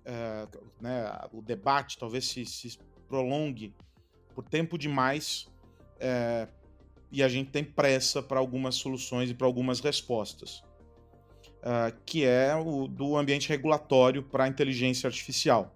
é, 0.03 0.45
né, 0.81 1.09
o 1.31 1.41
debate 1.41 1.97
talvez 1.97 2.25
se, 2.25 2.45
se, 2.45 2.77
prolongue 3.07 3.73
por 4.33 4.43
tempo 4.43 4.77
demais 4.77 5.47
é, 5.99 6.47
e 7.11 7.23
a 7.23 7.29
gente 7.29 7.51
tem 7.51 7.63
pressa 7.63 8.21
para 8.21 8.39
algumas 8.39 8.75
soluções 8.75 9.29
e 9.29 9.33
para 9.33 9.47
algumas 9.47 9.79
respostas, 9.79 10.63
é, 11.63 11.93
que 12.05 12.25
é 12.25 12.53
o 12.55 12.87
do 12.87 13.15
ambiente 13.15 13.47
regulatório 13.47 14.21
para 14.21 14.43
a 14.43 14.47
inteligência 14.47 15.07
artificial. 15.07 15.73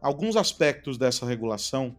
Alguns 0.00 0.36
aspectos 0.36 0.98
dessa 0.98 1.24
regulação 1.24 1.96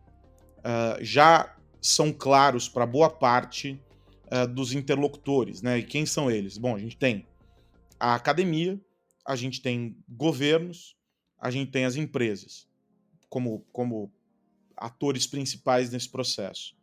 é, 0.64 1.04
já 1.04 1.56
são 1.82 2.12
claros 2.12 2.68
para 2.68 2.86
boa 2.86 3.10
parte 3.10 3.82
é, 4.30 4.46
dos 4.46 4.74
interlocutores, 4.74 5.62
né? 5.62 5.80
E 5.80 5.84
quem 5.84 6.06
são 6.06 6.30
eles? 6.30 6.58
Bom, 6.58 6.76
a 6.76 6.80
gente 6.80 6.98
tem 6.98 7.26
a 7.98 8.14
academia, 8.14 8.80
a 9.26 9.36
gente 9.36 9.62
tem 9.62 9.98
governos, 10.08 10.96
a 11.40 11.50
gente 11.50 11.72
tem 11.72 11.86
as 11.86 11.96
empresas 11.96 12.68
como, 13.30 13.66
como 13.72 14.12
atores 14.76 15.26
principais 15.26 15.92
nesse 15.92 16.10
processo. 16.10 16.76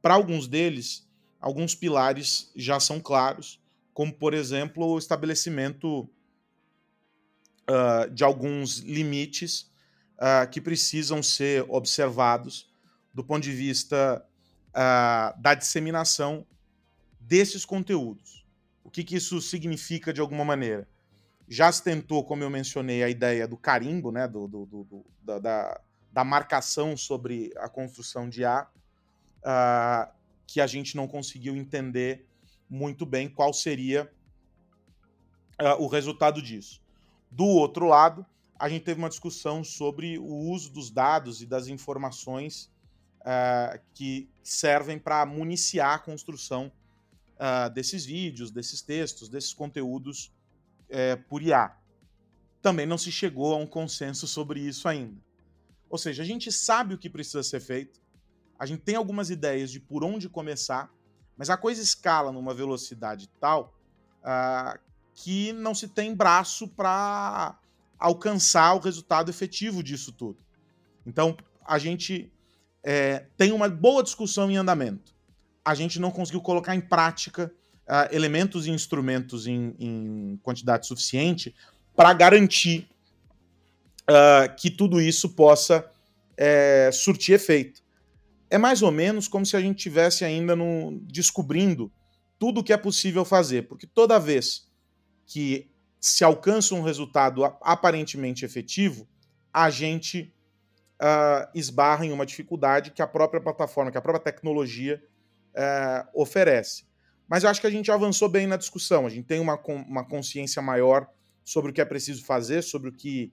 Para 0.00 0.14
alguns 0.14 0.46
deles, 0.46 1.08
alguns 1.40 1.74
pilares 1.74 2.52
já 2.54 2.78
são 2.78 3.00
claros, 3.00 3.60
como, 3.98 4.12
por 4.12 4.32
exemplo, 4.32 4.86
o 4.86 4.96
estabelecimento 4.96 6.08
uh, 7.68 8.08
de 8.12 8.22
alguns 8.22 8.78
limites 8.78 9.72
uh, 10.18 10.48
que 10.48 10.60
precisam 10.60 11.20
ser 11.20 11.66
observados 11.68 12.70
do 13.12 13.24
ponto 13.24 13.42
de 13.42 13.50
vista 13.50 14.24
uh, 14.68 15.42
da 15.42 15.52
disseminação 15.52 16.46
desses 17.18 17.64
conteúdos. 17.64 18.46
O 18.84 18.90
que, 18.90 19.02
que 19.02 19.16
isso 19.16 19.40
significa 19.40 20.12
de 20.12 20.20
alguma 20.20 20.44
maneira? 20.44 20.86
Já 21.48 21.72
se 21.72 21.82
tentou, 21.82 22.22
como 22.22 22.44
eu 22.44 22.50
mencionei, 22.50 23.02
a 23.02 23.08
ideia 23.08 23.48
do 23.48 23.56
carimbo, 23.56 24.12
né, 24.12 24.28
do, 24.28 24.46
do, 24.46 24.64
do 24.64 25.06
da, 25.20 25.40
da, 25.40 25.80
da, 26.12 26.22
marcação 26.22 26.96
sobre 26.96 27.52
a 27.56 27.68
construção 27.68 28.28
de 28.28 28.44
A, 28.44 28.64
uh, 29.38 30.08
que 30.46 30.60
a 30.60 30.68
gente 30.68 30.94
não 30.94 31.08
conseguiu 31.08 31.56
entender 31.56 32.28
muito 32.68 33.06
bem 33.06 33.28
qual 33.28 33.52
seria 33.52 34.10
uh, 35.60 35.82
o 35.82 35.86
resultado 35.86 36.42
disso. 36.42 36.80
Do 37.30 37.44
outro 37.44 37.86
lado, 37.86 38.24
a 38.58 38.68
gente 38.68 38.84
teve 38.84 38.98
uma 38.98 39.08
discussão 39.08 39.62
sobre 39.62 40.18
o 40.18 40.50
uso 40.50 40.70
dos 40.70 40.90
dados 40.90 41.40
e 41.40 41.46
das 41.46 41.68
informações 41.68 42.70
uh, 43.20 43.78
que 43.94 44.28
servem 44.42 44.98
para 44.98 45.24
municiar 45.24 45.94
a 45.94 45.98
construção 45.98 46.72
uh, 47.36 47.70
desses 47.72 48.04
vídeos, 48.04 48.50
desses 48.50 48.82
textos, 48.82 49.28
desses 49.28 49.54
conteúdos 49.54 50.32
uh, 50.90 51.22
por 51.28 51.42
IA. 51.42 51.76
Também 52.60 52.86
não 52.86 52.98
se 52.98 53.12
chegou 53.12 53.54
a 53.54 53.56
um 53.56 53.66
consenso 53.66 54.26
sobre 54.26 54.60
isso 54.60 54.88
ainda. 54.88 55.16
Ou 55.88 55.96
seja, 55.96 56.22
a 56.22 56.26
gente 56.26 56.50
sabe 56.50 56.94
o 56.94 56.98
que 56.98 57.08
precisa 57.08 57.42
ser 57.42 57.60
feito, 57.60 58.00
a 58.58 58.66
gente 58.66 58.82
tem 58.82 58.96
algumas 58.96 59.30
ideias 59.30 59.70
de 59.70 59.78
por 59.78 60.02
onde 60.02 60.28
começar, 60.28 60.92
mas 61.38 61.48
a 61.48 61.56
coisa 61.56 61.80
escala 61.80 62.32
numa 62.32 62.52
velocidade 62.52 63.30
tal 63.40 63.72
uh, 64.22 64.78
que 65.14 65.52
não 65.52 65.74
se 65.74 65.86
tem 65.88 66.14
braço 66.14 66.66
para 66.68 67.56
alcançar 67.98 68.74
o 68.74 68.80
resultado 68.80 69.30
efetivo 69.30 69.82
disso 69.82 70.12
tudo. 70.12 70.38
Então, 71.06 71.36
a 71.64 71.78
gente 71.78 72.30
é, 72.82 73.24
tem 73.36 73.52
uma 73.52 73.68
boa 73.68 74.02
discussão 74.02 74.50
em 74.50 74.56
andamento. 74.56 75.14
A 75.64 75.74
gente 75.74 75.98
não 75.98 76.10
conseguiu 76.10 76.40
colocar 76.40 76.74
em 76.74 76.80
prática 76.80 77.52
uh, 77.86 78.14
elementos 78.14 78.66
e 78.66 78.70
instrumentos 78.70 79.46
em, 79.46 79.74
em 79.78 80.40
quantidade 80.42 80.86
suficiente 80.86 81.54
para 81.96 82.12
garantir 82.12 82.88
uh, 84.02 84.54
que 84.56 84.70
tudo 84.70 85.00
isso 85.00 85.30
possa 85.30 85.84
é, 86.36 86.90
surtir 86.92 87.34
efeito. 87.34 87.82
É 88.50 88.56
mais 88.58 88.82
ou 88.82 88.90
menos 88.90 89.28
como 89.28 89.44
se 89.44 89.56
a 89.56 89.60
gente 89.60 89.78
tivesse 89.78 90.24
ainda 90.24 90.56
no, 90.56 90.98
descobrindo 91.02 91.92
tudo 92.38 92.60
o 92.60 92.64
que 92.64 92.72
é 92.72 92.76
possível 92.76 93.24
fazer, 93.24 93.68
porque 93.68 93.86
toda 93.86 94.18
vez 94.18 94.68
que 95.26 95.70
se 96.00 96.24
alcança 96.24 96.74
um 96.74 96.82
resultado 96.82 97.44
aparentemente 97.44 98.44
efetivo, 98.44 99.06
a 99.52 99.68
gente 99.68 100.32
uh, 101.00 101.48
esbarra 101.54 102.06
em 102.06 102.12
uma 102.12 102.24
dificuldade 102.24 102.90
que 102.92 103.02
a 103.02 103.06
própria 103.06 103.40
plataforma, 103.40 103.90
que 103.90 103.98
a 103.98 104.02
própria 104.02 104.22
tecnologia 104.22 105.02
uh, 105.54 106.20
oferece. 106.20 106.84
Mas 107.28 107.44
eu 107.44 107.50
acho 107.50 107.60
que 107.60 107.66
a 107.66 107.70
gente 107.70 107.90
avançou 107.90 108.28
bem 108.28 108.46
na 108.46 108.56
discussão, 108.56 109.06
a 109.06 109.10
gente 109.10 109.26
tem 109.26 109.40
uma, 109.40 109.60
uma 109.86 110.04
consciência 110.04 110.62
maior 110.62 111.06
sobre 111.44 111.70
o 111.70 111.74
que 111.74 111.80
é 111.80 111.84
preciso 111.84 112.24
fazer, 112.24 112.62
sobre 112.62 112.88
o 112.88 112.92
que 112.92 113.32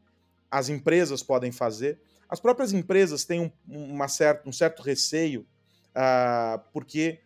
as 0.49 0.69
empresas 0.69 1.23
podem 1.23 1.51
fazer. 1.51 1.99
As 2.29 2.39
próprias 2.39 2.73
empresas 2.73 3.23
têm 3.23 3.39
um, 3.41 3.51
uma 3.93 4.07
um 4.45 4.51
certo 4.51 4.81
receio, 4.81 5.45
uh, 5.91 6.59
porque 6.73 7.21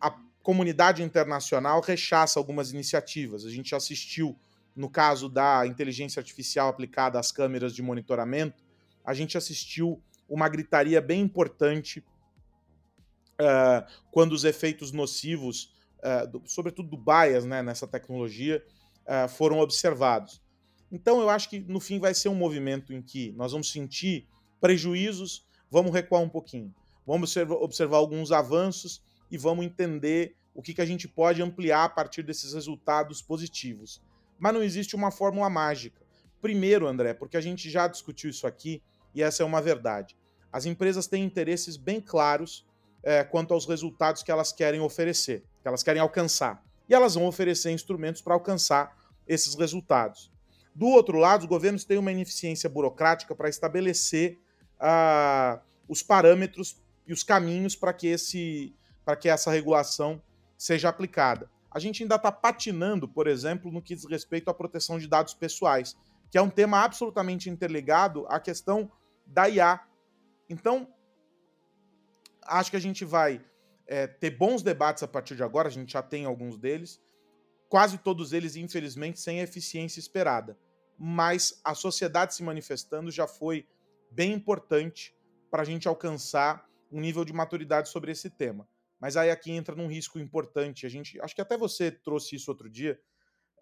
a 0.00 0.14
comunidade 0.42 1.02
internacional 1.02 1.80
rechaça 1.80 2.38
algumas 2.38 2.72
iniciativas. 2.72 3.44
A 3.44 3.50
gente 3.50 3.74
assistiu, 3.74 4.36
no 4.74 4.90
caso 4.90 5.28
da 5.28 5.66
inteligência 5.66 6.20
artificial 6.20 6.68
aplicada 6.68 7.18
às 7.18 7.30
câmeras 7.30 7.74
de 7.74 7.82
monitoramento, 7.82 8.62
a 9.04 9.14
gente 9.14 9.38
assistiu 9.38 10.02
uma 10.28 10.48
gritaria 10.48 11.00
bem 11.00 11.20
importante 11.20 12.04
uh, 13.40 13.86
quando 14.10 14.32
os 14.32 14.44
efeitos 14.44 14.92
nocivos, 14.92 15.72
uh, 15.98 16.26
do, 16.26 16.42
sobretudo 16.46 16.90
do 16.90 16.96
bias 16.96 17.44
né, 17.44 17.62
nessa 17.62 17.86
tecnologia, 17.86 18.64
foram 19.28 19.58
observados. 19.58 20.40
Então, 20.92 21.20
eu 21.20 21.28
acho 21.28 21.48
que 21.50 21.58
no 21.58 21.80
fim 21.80 21.98
vai 21.98 22.14
ser 22.14 22.28
um 22.28 22.34
movimento 22.34 22.92
em 22.92 23.02
que 23.02 23.32
nós 23.32 23.50
vamos 23.50 23.72
sentir 23.72 24.28
prejuízos, 24.60 25.46
vamos 25.70 25.92
recuar 25.92 26.22
um 26.22 26.28
pouquinho, 26.28 26.74
vamos 27.06 27.34
observar, 27.36 27.96
alguns 27.96 28.32
avanços 28.32 29.02
e 29.30 29.38
vamos 29.38 29.64
entender 29.64 30.36
o 30.54 30.62
que, 30.62 30.74
que 30.74 30.80
a 30.80 30.86
gente 30.86 31.08
pode 31.08 31.40
ampliar 31.42 31.84
a 31.84 31.88
partir 31.88 32.22
desses 32.22 32.52
resultados 32.52 33.22
positivos. 33.22 34.02
Mas 34.38 34.52
não 34.52 34.62
existe 34.62 34.96
uma 34.96 35.10
fórmula 35.10 35.48
mágica. 35.48 36.00
Primeiro, 36.40 36.86
André, 36.86 37.14
porque 37.14 37.36
a 37.36 37.40
gente 37.40 37.70
já 37.70 37.86
discutiu 37.86 38.30
isso 38.30 38.46
aqui 38.46 38.82
e 39.14 39.22
essa 39.22 39.42
é 39.42 39.46
uma 39.46 39.60
verdade. 39.60 40.16
As 40.52 40.66
empresas 40.66 41.06
têm 41.06 41.24
interesses 41.24 41.76
bem 41.76 42.00
claros 42.00 42.66
é, 43.02 43.22
quanto 43.22 43.54
aos 43.54 43.66
resultados 43.66 44.22
que 44.22 44.30
elas 44.32 44.52
querem 44.52 44.80
oferecer, 44.80 45.44
que 45.62 45.68
elas 45.68 45.82
querem 45.82 46.00
alcançar. 46.00 46.62
E 46.88 46.94
elas 46.94 47.14
vão 47.14 47.26
oferecer 47.26 47.70
instrumentos 47.70 48.20
para 48.20 48.34
alcançar 48.34 48.96
esses 49.26 49.54
resultados. 49.54 50.30
Do 50.74 50.86
outro 50.86 51.18
lado, 51.18 51.42
os 51.42 51.46
governos 51.46 51.84
têm 51.84 51.98
uma 51.98 52.12
ineficiência 52.12 52.68
burocrática 52.68 53.34
para 53.34 53.48
estabelecer 53.48 54.38
os 55.88 56.02
parâmetros 56.02 56.80
e 57.06 57.12
os 57.12 57.22
caminhos 57.22 57.74
para 57.76 57.92
que, 57.92 58.06
esse, 58.06 58.74
que 59.20 59.28
essa 59.28 59.50
regulação 59.50 60.22
seja 60.56 60.88
aplicada. 60.88 61.50
A 61.70 61.78
gente 61.78 62.02
ainda 62.02 62.16
está 62.16 62.32
patinando, 62.32 63.08
por 63.08 63.26
exemplo, 63.26 63.70
no 63.70 63.80
que 63.80 63.94
diz 63.94 64.04
respeito 64.04 64.48
à 64.50 64.54
proteção 64.54 64.98
de 64.98 65.06
dados 65.06 65.34
pessoais, 65.34 65.96
que 66.30 66.38
é 66.38 66.42
um 66.42 66.50
tema 66.50 66.84
absolutamente 66.84 67.48
interligado 67.48 68.26
à 68.28 68.40
questão 68.40 68.90
da 69.26 69.48
IA. 69.48 69.80
Então, 70.48 70.88
acho 72.44 72.70
que 72.70 72.76
a 72.76 72.80
gente 72.80 73.04
vai 73.04 73.44
é, 73.86 74.06
ter 74.06 74.30
bons 74.30 74.62
debates 74.62 75.02
a 75.02 75.08
partir 75.08 75.36
de 75.36 75.42
agora, 75.42 75.68
a 75.68 75.72
gente 75.72 75.92
já 75.92 76.02
tem 76.02 76.24
alguns 76.24 76.56
deles, 76.56 77.00
quase 77.68 77.98
todos 77.98 78.32
eles, 78.32 78.56
infelizmente, 78.56 79.20
sem 79.20 79.40
a 79.40 79.44
eficiência 79.44 80.00
esperada. 80.00 80.58
Mas 80.98 81.60
a 81.64 81.74
sociedade 81.74 82.34
se 82.34 82.42
manifestando 82.42 83.10
já 83.10 83.26
foi 83.26 83.66
bem 84.10 84.32
importante 84.32 85.14
para 85.50 85.62
a 85.62 85.64
gente 85.64 85.88
alcançar 85.88 86.68
um 86.90 87.00
nível 87.00 87.24
de 87.24 87.32
maturidade 87.32 87.88
sobre 87.88 88.12
esse 88.12 88.28
tema. 88.30 88.68
Mas 88.98 89.16
aí 89.16 89.30
aqui 89.30 89.50
entra 89.52 89.74
num 89.74 89.86
risco 89.86 90.18
importante. 90.18 90.84
A 90.84 90.88
gente, 90.88 91.20
acho 91.20 91.34
que 91.34 91.40
até 91.40 91.56
você 91.56 91.90
trouxe 91.90 92.36
isso 92.36 92.50
outro 92.50 92.68
dia, 92.68 92.98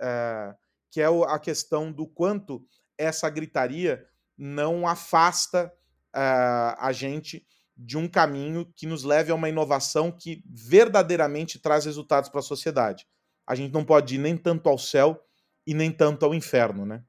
é, 0.00 0.54
que 0.90 1.00
é 1.00 1.06
a 1.06 1.38
questão 1.38 1.92
do 1.92 2.06
quanto 2.06 2.66
essa 2.96 3.28
gritaria 3.30 4.04
não 4.36 4.86
afasta 4.86 5.72
uh, 6.14 6.74
a 6.78 6.92
gente 6.92 7.46
de 7.76 7.96
um 7.96 8.08
caminho 8.08 8.66
que 8.74 8.86
nos 8.86 9.04
leve 9.04 9.30
a 9.30 9.34
uma 9.34 9.48
inovação 9.48 10.10
que 10.10 10.42
verdadeiramente 10.46 11.60
traz 11.60 11.84
resultados 11.84 12.28
para 12.28 12.40
a 12.40 12.42
sociedade. 12.42 13.06
A 13.46 13.54
gente 13.54 13.72
não 13.72 13.84
pode 13.84 14.16
ir 14.16 14.18
nem 14.18 14.36
tanto 14.36 14.68
ao 14.68 14.76
céu 14.76 15.20
e 15.64 15.72
nem 15.74 15.92
tanto 15.92 16.24
ao 16.24 16.34
inferno, 16.34 16.84
né? 16.84 17.02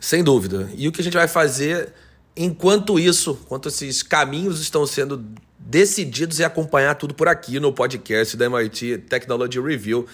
Sem 0.00 0.24
dúvida. 0.24 0.68
E 0.74 0.88
o 0.88 0.92
que 0.92 1.00
a 1.00 1.04
gente 1.04 1.16
vai 1.16 1.28
fazer 1.28 1.94
enquanto 2.36 2.98
isso, 2.98 3.38
enquanto 3.42 3.68
esses 3.68 4.02
caminhos 4.02 4.60
estão 4.60 4.86
sendo 4.86 5.24
decididos 5.58 6.38
e 6.38 6.44
acompanhar 6.44 6.94
tudo 6.94 7.14
por 7.14 7.26
aqui 7.26 7.58
no 7.58 7.72
podcast 7.72 8.36
da 8.36 8.46
MIT 8.46 8.98
Technology 9.08 9.58
Review. 9.58 10.06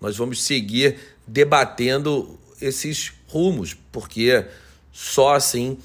Nós 0.00 0.16
vamos 0.16 0.42
seguir 0.42 0.98
debatendo 1.26 2.38
esses 2.60 3.12
rumos, 3.26 3.76
porque 3.90 4.46
só 4.92 5.34
assim 5.34 5.76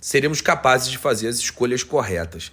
seremos 0.00 0.40
capazes 0.40 0.90
de 0.90 0.98
fazer 0.98 1.28
as 1.28 1.36
escolhas 1.36 1.82
corretas. 1.82 2.52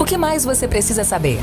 O 0.00 0.04
que 0.04 0.16
mais 0.16 0.44
você 0.44 0.66
precisa 0.66 1.04
saber? 1.04 1.38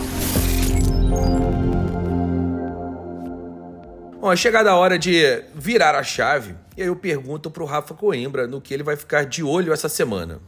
Bom, 4.19 4.34
é 4.34 4.36
chegada 4.36 4.71
a 4.71 4.75
hora 4.75 4.99
de 4.99 5.45
virar 5.55 5.95
a 5.95 6.03
chave, 6.03 6.53
e 6.79 6.81
aí 6.81 6.87
eu 6.87 6.95
pergunto 6.95 7.51
para 7.51 7.61
o 7.61 7.65
Rafa 7.65 7.93
Coimbra 7.93 8.47
no 8.47 8.61
que 8.61 8.73
ele 8.73 8.83
vai 8.83 8.95
ficar 8.95 9.25
de 9.25 9.43
olho 9.43 9.73
essa 9.73 9.89
semana. 9.89 10.39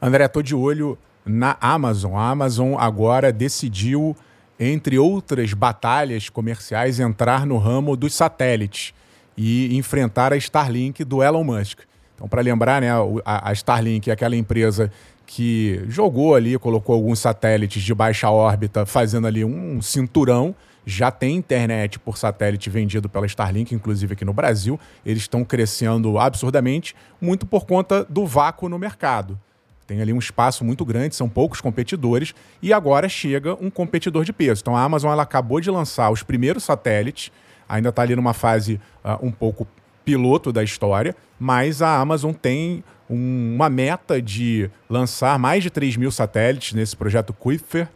André, 0.00 0.24
estou 0.24 0.40
de 0.40 0.54
olho 0.54 0.96
na 1.26 1.56
Amazon. 1.60 2.14
A 2.14 2.30
Amazon 2.30 2.76
agora 2.78 3.32
decidiu, 3.32 4.16
entre 4.60 4.96
outras 4.96 5.52
batalhas 5.52 6.28
comerciais, 6.28 7.00
entrar 7.00 7.44
no 7.44 7.58
ramo 7.58 7.96
dos 7.96 8.14
satélites 8.14 8.94
e 9.36 9.76
enfrentar 9.76 10.32
a 10.32 10.36
Starlink 10.36 11.02
do 11.02 11.20
Elon 11.20 11.42
Musk. 11.42 11.80
Então, 12.14 12.28
para 12.28 12.40
lembrar, 12.42 12.80
né, 12.80 12.90
a, 13.24 13.52
Starlink 13.52 14.08
é 14.08 14.12
aquela 14.12 14.36
empresa 14.36 14.88
que 15.26 15.82
jogou 15.88 16.36
ali, 16.36 16.56
colocou 16.60 16.94
alguns 16.94 17.18
satélites 17.18 17.82
de 17.82 17.92
baixa 17.92 18.30
órbita, 18.30 18.86
fazendo 18.86 19.26
ali 19.26 19.44
um 19.44 19.82
cinturão. 19.82 20.54
Já 20.84 21.10
tem 21.10 21.36
internet 21.36 21.98
por 21.98 22.18
satélite 22.18 22.68
vendido 22.68 23.08
pela 23.08 23.26
Starlink, 23.26 23.74
inclusive 23.74 24.14
aqui 24.14 24.24
no 24.24 24.32
Brasil. 24.32 24.78
Eles 25.04 25.22
estão 25.22 25.44
crescendo 25.44 26.18
absurdamente, 26.18 26.94
muito 27.20 27.46
por 27.46 27.66
conta 27.66 28.04
do 28.04 28.26
vácuo 28.26 28.68
no 28.68 28.78
mercado. 28.78 29.38
Tem 29.86 30.00
ali 30.00 30.12
um 30.12 30.18
espaço 30.18 30.64
muito 30.64 30.84
grande, 30.84 31.14
são 31.14 31.28
poucos 31.28 31.60
competidores, 31.60 32.34
e 32.60 32.72
agora 32.72 33.08
chega 33.08 33.54
um 33.60 33.70
competidor 33.70 34.24
de 34.24 34.32
peso. 34.32 34.60
Então 34.62 34.76
a 34.76 34.82
Amazon 34.82 35.12
ela 35.12 35.22
acabou 35.22 35.60
de 35.60 35.70
lançar 35.70 36.10
os 36.10 36.22
primeiros 36.22 36.64
satélites 36.64 37.30
ainda 37.72 37.88
está 37.88 38.02
ali 38.02 38.14
numa 38.14 38.34
fase 38.34 38.78
uh, 39.02 39.24
um 39.24 39.30
pouco 39.30 39.66
piloto 40.04 40.52
da 40.52 40.62
história, 40.62 41.16
mas 41.38 41.80
a 41.80 41.98
Amazon 41.98 42.32
tem 42.32 42.84
um, 43.08 43.54
uma 43.54 43.70
meta 43.70 44.20
de 44.20 44.70
lançar 44.90 45.38
mais 45.38 45.62
de 45.62 45.70
3 45.70 45.96
mil 45.96 46.10
satélites 46.10 46.74
nesse 46.74 46.94
projeto 46.94 47.32
Kuiper 47.32 47.88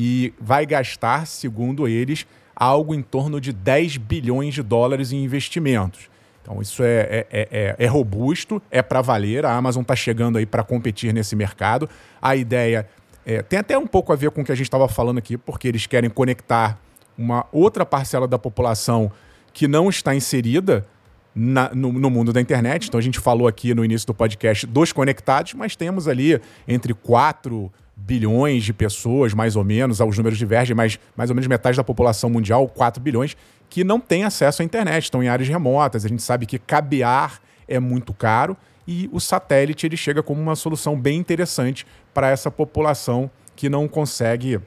e 0.00 0.32
vai 0.40 0.64
gastar, 0.64 1.26
segundo 1.26 1.88
eles, 1.88 2.24
algo 2.54 2.94
em 2.94 3.02
torno 3.02 3.40
de 3.40 3.52
10 3.52 3.96
bilhões 3.96 4.54
de 4.54 4.62
dólares 4.62 5.10
em 5.10 5.24
investimentos. 5.24 6.08
Então, 6.40 6.62
isso 6.62 6.84
é, 6.84 7.00
é, 7.00 7.26
é, 7.32 7.48
é, 7.50 7.76
é 7.76 7.86
robusto, 7.88 8.62
é 8.70 8.80
para 8.80 9.02
valer. 9.02 9.44
A 9.44 9.52
Amazon 9.56 9.82
está 9.82 9.96
chegando 9.96 10.38
aí 10.38 10.46
para 10.46 10.62
competir 10.62 11.12
nesse 11.12 11.34
mercado. 11.34 11.90
A 12.22 12.36
ideia 12.36 12.88
é, 13.26 13.42
tem 13.42 13.58
até 13.58 13.76
um 13.76 13.88
pouco 13.88 14.12
a 14.12 14.16
ver 14.16 14.30
com 14.30 14.42
o 14.42 14.44
que 14.44 14.52
a 14.52 14.54
gente 14.54 14.68
estava 14.68 14.86
falando 14.86 15.18
aqui, 15.18 15.36
porque 15.36 15.66
eles 15.66 15.84
querem 15.84 16.08
conectar 16.08 16.78
uma 17.18 17.44
outra 17.50 17.84
parcela 17.84 18.28
da 18.28 18.38
população 18.38 19.10
que 19.52 19.66
não 19.66 19.88
está 19.88 20.14
inserida 20.14 20.86
na, 21.34 21.74
no, 21.74 21.92
no, 21.92 22.08
mundo 22.08 22.32
da 22.32 22.40
internet. 22.40 22.86
Então, 22.86 22.98
a 22.98 23.02
gente 23.02 23.18
falou 23.18 23.48
aqui 23.48 23.74
no 23.74 23.84
início 23.84 24.06
do 24.06 24.14
podcast 24.14 24.64
dos 24.64 24.92
conectados, 24.92 25.54
mas 25.54 25.74
temos 25.74 26.06
ali 26.06 26.40
entre 26.68 26.94
4 26.94 27.68
bilhões 27.98 28.64
de 28.64 28.72
pessoas, 28.72 29.34
mais 29.34 29.56
ou 29.56 29.64
menos, 29.64 30.00
os 30.00 30.16
números 30.16 30.38
divergem, 30.38 30.74
mas 30.74 30.98
mais 31.16 31.30
ou 31.30 31.36
menos 31.36 31.46
metade 31.46 31.76
da 31.76 31.84
população 31.84 32.30
mundial, 32.30 32.66
4 32.68 33.02
bilhões, 33.02 33.36
que 33.68 33.84
não 33.84 34.00
tem 34.00 34.24
acesso 34.24 34.62
à 34.62 34.64
internet, 34.64 35.04
estão 35.04 35.22
em 35.22 35.28
áreas 35.28 35.48
remotas. 35.48 36.04
A 36.04 36.08
gente 36.08 36.22
sabe 36.22 36.46
que 36.46 36.58
cabear 36.58 37.40
é 37.66 37.78
muito 37.78 38.14
caro 38.14 38.56
e 38.86 39.10
o 39.12 39.20
satélite 39.20 39.84
ele 39.84 39.96
chega 39.96 40.22
como 40.22 40.40
uma 40.40 40.56
solução 40.56 40.98
bem 40.98 41.18
interessante 41.18 41.86
para 42.14 42.30
essa 42.30 42.50
população 42.50 43.30
que 43.54 43.68
não 43.68 43.86
consegue 43.86 44.58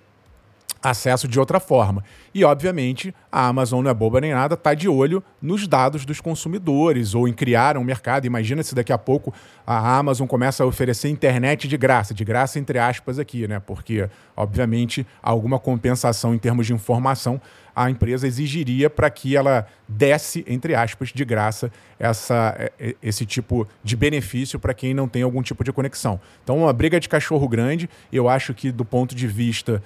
acesso 0.82 1.28
de 1.28 1.40
outra 1.40 1.60
forma. 1.60 2.04
E, 2.34 2.44
obviamente, 2.44 3.14
a 3.32 3.48
Amazon 3.48 3.84
não 3.84 3.92
é 3.92 3.94
boba 3.94 4.22
nem 4.22 4.34
nada, 4.34 4.56
está 4.56 4.74
de 4.74 4.90
olho 4.90 5.24
nos 5.42 5.68
dados 5.68 6.06
dos 6.06 6.20
consumidores 6.20 7.14
ou 7.14 7.28
em 7.28 7.34
criar 7.34 7.78
um 7.78 7.84
mercado. 7.84 8.26
Imagina 8.26 8.64
se 8.64 8.74
daqui 8.74 8.92
a 8.92 8.98
pouco 8.98 9.34
a 9.66 9.98
Amazon 9.98 10.28
começa 10.28 10.64
a 10.64 10.66
oferecer 10.66 11.10
internet 11.10 11.68
de 11.68 11.78
graça, 11.78 12.14
de 12.14 12.24
graça 12.24 12.58
entre 12.58 12.80
aspas 12.80 13.20
aqui, 13.20 13.48
né? 13.48 13.60
Porque, 13.60 14.10
obviamente, 14.36 15.06
alguma 15.22 15.60
compensação 15.60 16.34
em 16.34 16.38
termos 16.38 16.66
de 16.66 16.74
informação 16.74 17.40
a 17.76 17.90
empresa 17.90 18.28
exigiria 18.28 18.90
para 18.90 19.10
que 19.10 19.36
ela 19.36 19.68
desse, 19.88 20.44
entre 20.48 20.76
aspas, 20.76 21.10
de 21.10 21.26
graça 21.26 21.72
essa, 22.00 22.56
é, 22.58 22.72
é, 22.80 22.96
esse 23.02 23.26
tipo 23.26 23.68
de 23.84 23.96
benefício 23.96 24.60
para 24.60 24.74
quem 24.74 24.94
não 24.94 25.08
tem 25.08 25.22
algum 25.22 25.42
tipo 25.42 25.64
de 25.64 25.72
conexão. 25.72 26.20
Então, 26.44 26.60
uma 26.60 26.74
briga 26.74 27.00
de 27.00 27.08
cachorro 27.08 27.48
grande, 27.48 27.90
eu 28.12 28.28
acho 28.30 28.54
que 28.54 28.72
do 28.72 28.86
ponto 28.86 29.16
de 29.16 29.28
vista 29.28 29.82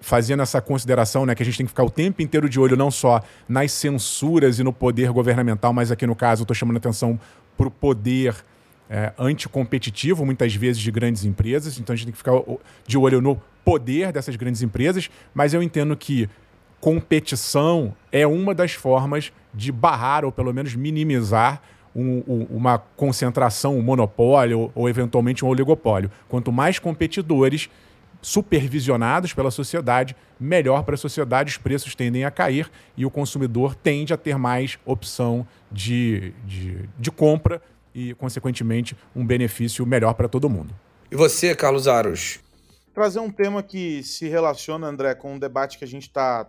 fazendo 0.00 0.42
essa 0.42 0.60
consideração, 0.60 1.24
né, 1.24 1.34
que 1.34 1.42
a 1.42 1.46
gente 1.46 1.56
tem 1.56 1.64
que 1.64 1.70
ficar 1.70 1.84
o 1.84 1.90
tempo 1.90 2.20
inteiro 2.20 2.48
de 2.48 2.60
olho 2.60 2.76
não 2.76 2.90
só 2.90 3.22
nas 3.48 3.72
censuras 3.72 4.58
e 4.58 4.62
no 4.62 4.72
poder 4.72 5.10
governamental, 5.10 5.72
mas 5.72 5.90
aqui 5.90 6.06
no 6.06 6.14
caso 6.14 6.42
eu 6.42 6.44
estou 6.44 6.54
chamando 6.54 6.76
atenção 6.76 7.18
para 7.56 7.68
o 7.68 7.70
poder 7.70 8.34
é, 8.90 9.12
anticompetitivo, 9.18 10.26
muitas 10.26 10.54
vezes 10.54 10.82
de 10.82 10.90
grandes 10.90 11.24
empresas. 11.24 11.78
Então 11.78 11.94
a 11.94 11.96
gente 11.96 12.06
tem 12.06 12.12
que 12.12 12.18
ficar 12.18 12.34
de 12.86 12.98
olho 12.98 13.22
no 13.22 13.40
poder 13.64 14.12
dessas 14.12 14.36
grandes 14.36 14.60
empresas, 14.60 15.08
mas 15.32 15.54
eu 15.54 15.62
entendo 15.62 15.96
que 15.96 16.28
competição 16.82 17.94
é 18.10 18.26
uma 18.26 18.52
das 18.52 18.72
formas 18.72 19.32
de 19.54 19.70
barrar 19.70 20.24
ou 20.24 20.32
pelo 20.32 20.52
menos 20.52 20.74
minimizar 20.74 21.62
um, 21.94 22.24
um, 22.26 22.46
uma 22.50 22.76
concentração, 22.76 23.78
um 23.78 23.82
monopólio 23.82 24.58
ou, 24.58 24.72
ou 24.74 24.88
eventualmente 24.88 25.44
um 25.44 25.48
oligopólio. 25.48 26.10
Quanto 26.28 26.50
mais 26.50 26.80
competidores 26.80 27.70
supervisionados 28.20 29.32
pela 29.32 29.52
sociedade, 29.52 30.16
melhor 30.40 30.82
para 30.82 30.96
a 30.96 30.98
sociedade, 30.98 31.52
os 31.52 31.56
preços 31.56 31.94
tendem 31.94 32.24
a 32.24 32.32
cair 32.32 32.68
e 32.96 33.06
o 33.06 33.10
consumidor 33.10 33.76
tende 33.76 34.12
a 34.12 34.16
ter 34.16 34.36
mais 34.36 34.76
opção 34.84 35.46
de, 35.70 36.32
de, 36.44 36.88
de 36.98 37.10
compra 37.12 37.62
e, 37.94 38.12
consequentemente, 38.14 38.96
um 39.14 39.24
benefício 39.24 39.86
melhor 39.86 40.14
para 40.14 40.28
todo 40.28 40.50
mundo. 40.50 40.74
E 41.12 41.14
você, 41.14 41.54
Carlos 41.54 41.86
Aros? 41.86 42.40
Trazer 42.92 43.20
um 43.20 43.30
tema 43.30 43.62
que 43.62 44.02
se 44.02 44.28
relaciona, 44.28 44.88
André, 44.88 45.14
com 45.14 45.34
um 45.34 45.38
debate 45.38 45.78
que 45.78 45.84
a 45.84 45.88
gente 45.88 46.08
está 46.08 46.48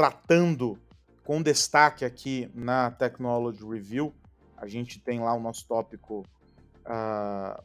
tratando 0.00 0.78
com 1.26 1.42
destaque 1.42 2.06
aqui 2.06 2.50
na 2.54 2.90
Technology 2.90 3.62
Review. 3.62 4.14
A 4.56 4.66
gente 4.66 4.98
tem 4.98 5.20
lá 5.20 5.34
o 5.34 5.40
nosso 5.40 5.68
tópico 5.68 6.24
uh, 6.86 7.62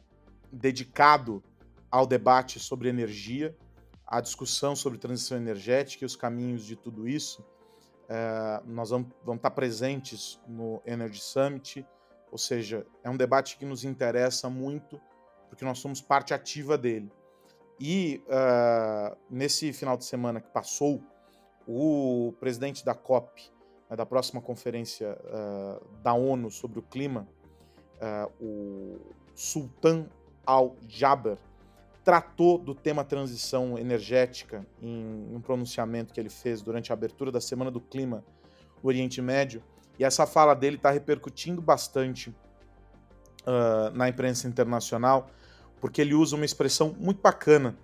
dedicado 0.52 1.42
ao 1.90 2.06
debate 2.06 2.60
sobre 2.60 2.90
energia, 2.90 3.56
à 4.06 4.20
discussão 4.20 4.76
sobre 4.76 4.98
transição 4.98 5.38
energética 5.38 6.04
e 6.04 6.06
os 6.06 6.14
caminhos 6.14 6.66
de 6.66 6.76
tudo 6.76 7.08
isso. 7.08 7.40
Uh, 7.40 8.70
nós 8.70 8.90
vamos, 8.90 9.08
vamos 9.24 9.38
estar 9.38 9.52
presentes 9.52 10.38
no 10.46 10.82
Energy 10.84 11.22
Summit, 11.22 11.86
ou 12.30 12.36
seja, 12.36 12.86
é 13.02 13.08
um 13.08 13.16
debate 13.16 13.56
que 13.56 13.64
nos 13.64 13.82
interessa 13.82 14.50
muito, 14.50 15.00
porque 15.48 15.64
nós 15.64 15.78
somos 15.78 16.02
parte 16.02 16.34
ativa 16.34 16.76
dele. 16.76 17.10
E 17.80 18.22
uh, 18.26 19.16
nesse 19.30 19.72
final 19.72 19.96
de 19.96 20.04
semana 20.04 20.38
que 20.38 20.50
passou, 20.50 21.02
o 21.66 22.34
presidente 22.38 22.84
da 22.84 22.94
COP, 22.94 23.50
né, 23.90 23.96
da 23.96 24.06
próxima 24.06 24.40
conferência 24.40 25.18
uh, 25.24 25.84
da 26.02 26.12
ONU 26.14 26.50
sobre 26.50 26.78
o 26.78 26.82
clima, 26.82 27.26
uh, 27.96 28.32
o 28.44 28.98
Sultan 29.34 30.06
Al-Jaber, 30.44 31.38
tratou 32.04 32.56
do 32.56 32.74
tema 32.74 33.04
transição 33.04 33.76
energética 33.76 34.64
em 34.80 35.34
um 35.34 35.40
pronunciamento 35.40 36.14
que 36.14 36.20
ele 36.20 36.30
fez 36.30 36.62
durante 36.62 36.92
a 36.92 36.94
abertura 36.94 37.32
da 37.32 37.40
Semana 37.40 37.70
do 37.70 37.80
Clima 37.80 38.24
no 38.80 38.88
Oriente 38.88 39.20
Médio. 39.20 39.62
E 39.98 40.04
essa 40.04 40.24
fala 40.24 40.54
dele 40.54 40.76
está 40.76 40.90
repercutindo 40.90 41.60
bastante 41.60 42.30
uh, 42.30 43.90
na 43.92 44.08
imprensa 44.08 44.46
internacional, 44.46 45.28
porque 45.80 46.00
ele 46.00 46.14
usa 46.14 46.36
uma 46.36 46.44
expressão 46.44 46.94
muito 46.96 47.20
bacana 47.20 47.76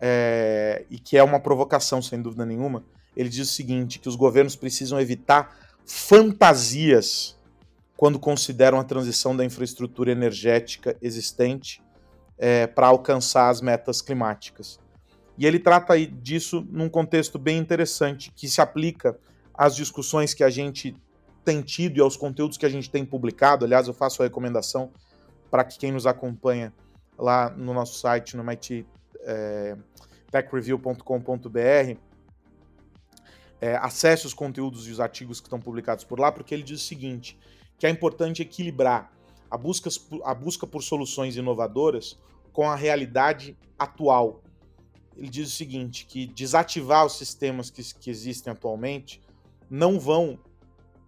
é, 0.00 0.84
e 0.90 0.98
que 0.98 1.16
é 1.16 1.22
uma 1.22 1.40
provocação, 1.40 2.02
sem 2.02 2.20
dúvida 2.20 2.44
nenhuma, 2.44 2.84
ele 3.16 3.28
diz 3.28 3.48
o 3.48 3.52
seguinte: 3.52 3.98
que 3.98 4.08
os 4.08 4.16
governos 4.16 4.56
precisam 4.56 5.00
evitar 5.00 5.56
fantasias 5.86 7.36
quando 7.96 8.18
consideram 8.18 8.78
a 8.80 8.84
transição 8.84 9.36
da 9.36 9.44
infraestrutura 9.44 10.10
energética 10.10 10.96
existente 11.00 11.82
é, 12.38 12.66
para 12.66 12.88
alcançar 12.88 13.48
as 13.48 13.60
metas 13.60 14.02
climáticas. 14.02 14.78
E 15.36 15.46
ele 15.46 15.58
trata 15.58 15.98
disso 16.06 16.66
num 16.70 16.88
contexto 16.88 17.38
bem 17.38 17.58
interessante, 17.58 18.32
que 18.34 18.48
se 18.48 18.60
aplica 18.60 19.18
às 19.52 19.74
discussões 19.74 20.34
que 20.34 20.44
a 20.44 20.50
gente 20.50 20.96
tem 21.44 21.60
tido 21.60 21.98
e 21.98 22.00
aos 22.00 22.16
conteúdos 22.16 22.56
que 22.56 22.66
a 22.66 22.68
gente 22.68 22.90
tem 22.90 23.04
publicado. 23.04 23.64
Aliás, 23.64 23.86
eu 23.86 23.94
faço 23.94 24.22
a 24.22 24.26
recomendação 24.26 24.90
para 25.50 25.64
que 25.64 25.78
quem 25.78 25.92
nos 25.92 26.06
acompanha 26.06 26.72
lá 27.18 27.50
no 27.50 27.74
nosso 27.74 27.98
site, 27.98 28.36
no 28.36 28.42
MIT 28.42 28.86
é, 29.22 29.76
techreview.com.br, 30.30 31.98
é, 33.64 33.76
acesse 33.76 34.26
os 34.26 34.34
conteúdos 34.34 34.86
e 34.86 34.90
os 34.90 35.00
artigos 35.00 35.40
que 35.40 35.46
estão 35.46 35.58
publicados 35.58 36.04
por 36.04 36.20
lá, 36.20 36.30
porque 36.30 36.52
ele 36.52 36.62
diz 36.62 36.82
o 36.82 36.84
seguinte: 36.84 37.38
que 37.78 37.86
é 37.86 37.88
importante 37.88 38.42
equilibrar 38.42 39.10
a 39.50 39.56
busca, 39.56 39.88
a 40.22 40.34
busca 40.34 40.66
por 40.66 40.82
soluções 40.82 41.34
inovadoras 41.34 42.18
com 42.52 42.68
a 42.68 42.76
realidade 42.76 43.56
atual. 43.78 44.42
Ele 45.16 45.30
diz 45.30 45.48
o 45.48 45.56
seguinte: 45.56 46.04
que 46.04 46.26
desativar 46.26 47.06
os 47.06 47.16
sistemas 47.16 47.70
que, 47.70 47.82
que 47.94 48.10
existem 48.10 48.52
atualmente 48.52 49.22
não 49.70 49.98
vão 49.98 50.38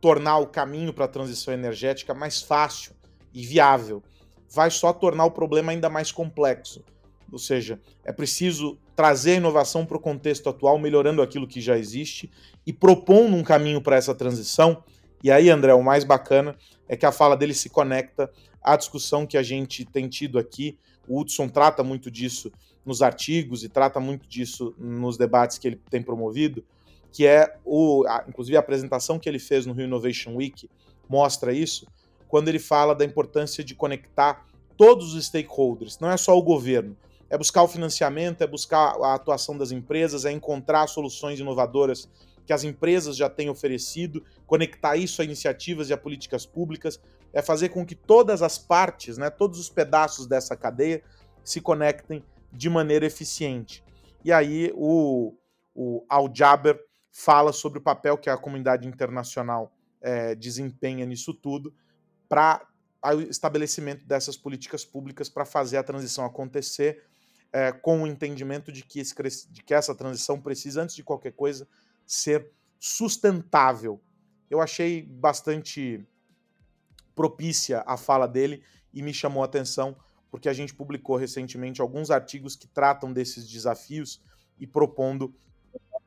tornar 0.01 0.38
o 0.38 0.47
caminho 0.47 0.95
para 0.95 1.05
a 1.05 1.09
transição 1.09 1.53
energética 1.53 2.14
mais 2.14 2.40
fácil 2.40 2.95
e 3.35 3.45
viável. 3.45 4.03
Vai 4.49 4.71
só 4.71 4.95
tornar 4.95 5.27
o 5.27 5.31
problema 5.31 5.73
ainda 5.73 5.90
mais 5.90 6.11
complexo. 6.11 6.83
Ou 7.31 7.39
seja, 7.39 7.81
é 8.05 8.12
preciso 8.12 8.79
trazer 8.95 9.37
inovação 9.37 9.85
para 9.85 9.97
o 9.97 10.01
contexto 10.01 10.49
atual, 10.49 10.79
melhorando 10.79 11.21
aquilo 11.21 11.47
que 11.47 11.61
já 11.61 11.77
existe 11.77 12.31
e 12.67 12.73
propondo 12.73 13.37
um 13.37 13.43
caminho 13.43 13.81
para 13.81 13.97
essa 13.97 14.15
transição. 14.15 14.83
E 15.23 15.31
aí, 15.31 15.51
André, 15.51 15.75
o 15.75 15.83
mais 15.83 16.05
bacana 16.05 16.57
é 16.89 16.97
que 16.97 17.05
a 17.05 17.12
fala 17.12 17.37
dele 17.37 17.55
se 17.55 17.69
conecta 17.69 18.31
à 18.62 18.77
discussão 18.77 19.27
que 19.27 19.37
a 19.37 19.43
gente 19.43 19.85
tem 19.85 20.09
tido 20.09 20.39
aqui. 20.39 20.79
O 21.09 21.21
Hudson 21.21 21.49
trata 21.49 21.83
muito 21.83 22.11
disso 22.11 22.51
nos 22.85 23.03
artigos 23.03 23.65
e 23.65 23.69
trata 23.69 23.99
muito 23.99 24.29
disso 24.29 24.73
nos 24.79 25.17
debates 25.19 25.59
que 25.59 25.67
ele 25.67 25.81
tem 25.91 26.01
promovido, 26.01 26.65
que 27.12 27.27
é 27.27 27.57
o, 27.65 28.05
a, 28.07 28.25
inclusive 28.29 28.57
a 28.57 28.61
apresentação 28.61 29.19
que 29.19 29.29
ele 29.29 29.41
fez 29.41 29.67
no 29.67 29.73
Rio 29.73 29.87
Innovation 29.87 30.37
Week 30.37 30.69
mostra 31.09 31.53
isso, 31.53 31.87
quando 32.29 32.49
ele 32.49 32.59
fala 32.59 32.95
da 32.95 33.05
importância 33.05 33.62
de 33.65 33.75
conectar 33.75 34.47
todos 34.77 35.15
os 35.15 35.27
stakeholders, 35.27 35.99
não 35.99 36.11
é 36.11 36.17
só 36.17 36.37
o 36.37 36.43
governo, 36.43 36.97
é 37.29 37.37
buscar 37.37 37.62
o 37.62 37.69
financiamento, 37.69 38.43
é 38.43 38.47
buscar 38.47 38.97
a 39.03 39.15
atuação 39.15 39.57
das 39.57 39.73
empresas, 39.73 40.25
é 40.25 40.33
encontrar 40.33 40.87
soluções 40.87 41.41
inovadoras 41.41 42.09
que 42.47 42.53
as 42.53 42.62
empresas 42.62 43.17
já 43.17 43.29
têm 43.29 43.51
oferecido, 43.51 44.25
conectar 44.47 44.97
isso 44.97 45.21
a 45.21 45.25
iniciativas 45.25 45.91
e 45.91 45.93
a 45.93 45.97
políticas 45.97 46.47
públicas, 46.47 47.01
é 47.33 47.43
fazer 47.43 47.71
com 47.71 47.85
que 47.85 47.95
todas 47.95 48.41
as 48.41 48.57
partes, 48.57 49.19
né, 49.19 49.29
todos 49.29 49.59
os 49.59 49.69
pedaços 49.69 50.27
dessa 50.27 50.57
cadeia 50.57 51.03
se 51.43 51.61
conectem 51.61 52.25
de 52.53 52.71
maneira 52.71 53.05
eficiente. 53.05 53.83
E 54.25 54.33
aí 54.33 54.73
o, 54.75 55.35
o 55.75 56.05
Al 56.09 56.31
Jaber 56.33 56.81
fala 57.11 57.53
sobre 57.53 57.79
o 57.79 57.83
papel 57.83 58.17
que 58.17 58.31
a 58.31 58.37
comunidade 58.37 58.87
internacional 58.87 59.73
é, 60.01 60.35
desempenha 60.35 61.05
nisso 61.05 61.35
tudo 61.35 61.75
para 62.29 62.67
o 63.05 63.21
estabelecimento 63.23 64.05
dessas 64.05 64.37
políticas 64.37 64.85
públicas 64.85 65.29
para 65.29 65.45
fazer 65.45 65.77
a 65.77 65.83
transição 65.83 66.25
acontecer 66.25 67.05
é, 67.57 67.73
com 67.73 68.03
o 68.03 68.07
entendimento 68.07 68.71
de 68.71 68.83
que, 68.83 69.01
esse, 69.01 69.14
de 69.51 69.62
que 69.62 69.73
essa 69.73 69.95
transição 69.95 70.38
precisa, 70.38 70.83
antes 70.83 70.95
de 70.95 71.03
qualquer 71.03 71.33
coisa, 71.33 71.66
ser 72.05 72.53
sustentável. 72.79 73.99
Eu 74.51 74.61
achei 74.61 75.01
bastante 75.03 76.07
propícia 77.14 77.83
a 77.87 77.97
fala 77.97 78.29
dele 78.29 78.62
e 78.92 79.01
me 79.01 79.14
chamou 79.14 79.42
a 79.42 79.47
atenção 79.47 79.97
porque 80.31 80.51
a 80.51 80.53
gente 80.53 80.75
publicou 80.75 81.16
recentemente 81.16 81.81
alguns 81.81 82.11
artigos 82.11 82.55
que 82.55 82.66
tratam 82.66 83.11
desses 83.11 83.49
desafios 83.49 84.23
e 84.59 84.66
propondo 84.66 85.35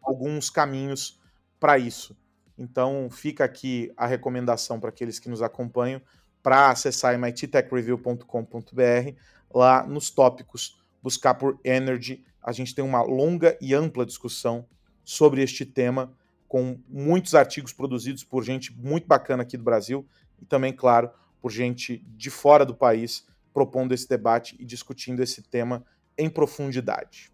alguns 0.04 0.52
caminhos 0.52 1.20
para 1.60 1.80
isso. 1.80 2.16
Então, 2.56 3.10
fica 3.10 3.44
aqui 3.44 3.92
a 3.98 4.06
recomendação 4.06 4.80
para 4.80 4.90
aqueles 4.90 5.18
que 5.18 5.28
nos 5.28 5.42
acompanham 5.42 6.00
para 6.44 6.70
acessar 6.70 7.18
mittechreview.com.br. 7.18 9.16
Lá 9.52 9.84
nos 9.88 10.12
tópicos, 10.12 10.78
buscar 11.02 11.34
por 11.36 11.60
Energy. 11.64 12.24
A 12.42 12.52
gente 12.52 12.74
tem 12.74 12.84
uma 12.84 13.02
longa 13.02 13.58
e 13.62 13.74
ampla 13.74 14.06
discussão 14.06 14.66
sobre 15.04 15.42
este 15.42 15.66
tema, 15.66 16.14
com 16.48 16.80
muitos 16.88 17.36
artigos 17.36 17.74
produzidos 17.74 18.24
por 18.24 18.44
gente 18.44 18.74
muito 18.74 19.08
bacana 19.08 19.44
aqui 19.44 19.58
do 19.58 19.64
Brasil 19.64 20.08
e 20.42 20.46
também, 20.46 20.74
claro, 20.74 21.10
por 21.42 21.52
gente 21.52 21.98
de 22.16 22.30
fora 22.30 22.66
do 22.66 22.76
país 22.76 23.26
propondo 23.54 23.94
esse 23.94 24.08
debate 24.08 24.56
e 24.60 24.66
discutindo 24.66 25.22
esse 25.22 25.42
tema 25.42 25.84
em 26.18 26.30
profundidade. 26.30 27.32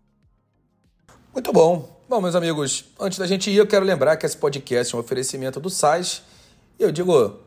Muito 1.33 1.51
bom. 1.51 2.01
Bom, 2.07 2.21
meus 2.21 2.35
amigos, 2.35 2.85
antes 2.99 3.19
da 3.19 3.27
gente 3.27 3.49
ir, 3.49 3.57
eu 3.57 3.67
quero 3.67 3.85
lembrar 3.85 4.15
que 4.15 4.25
esse 4.25 4.37
podcast 4.37 4.93
é 4.93 4.97
um 4.97 5.01
oferecimento 5.01 5.59
do 5.59 5.69
SAIS. 5.69 6.21
Eu 6.79 6.91
digo, 6.91 7.39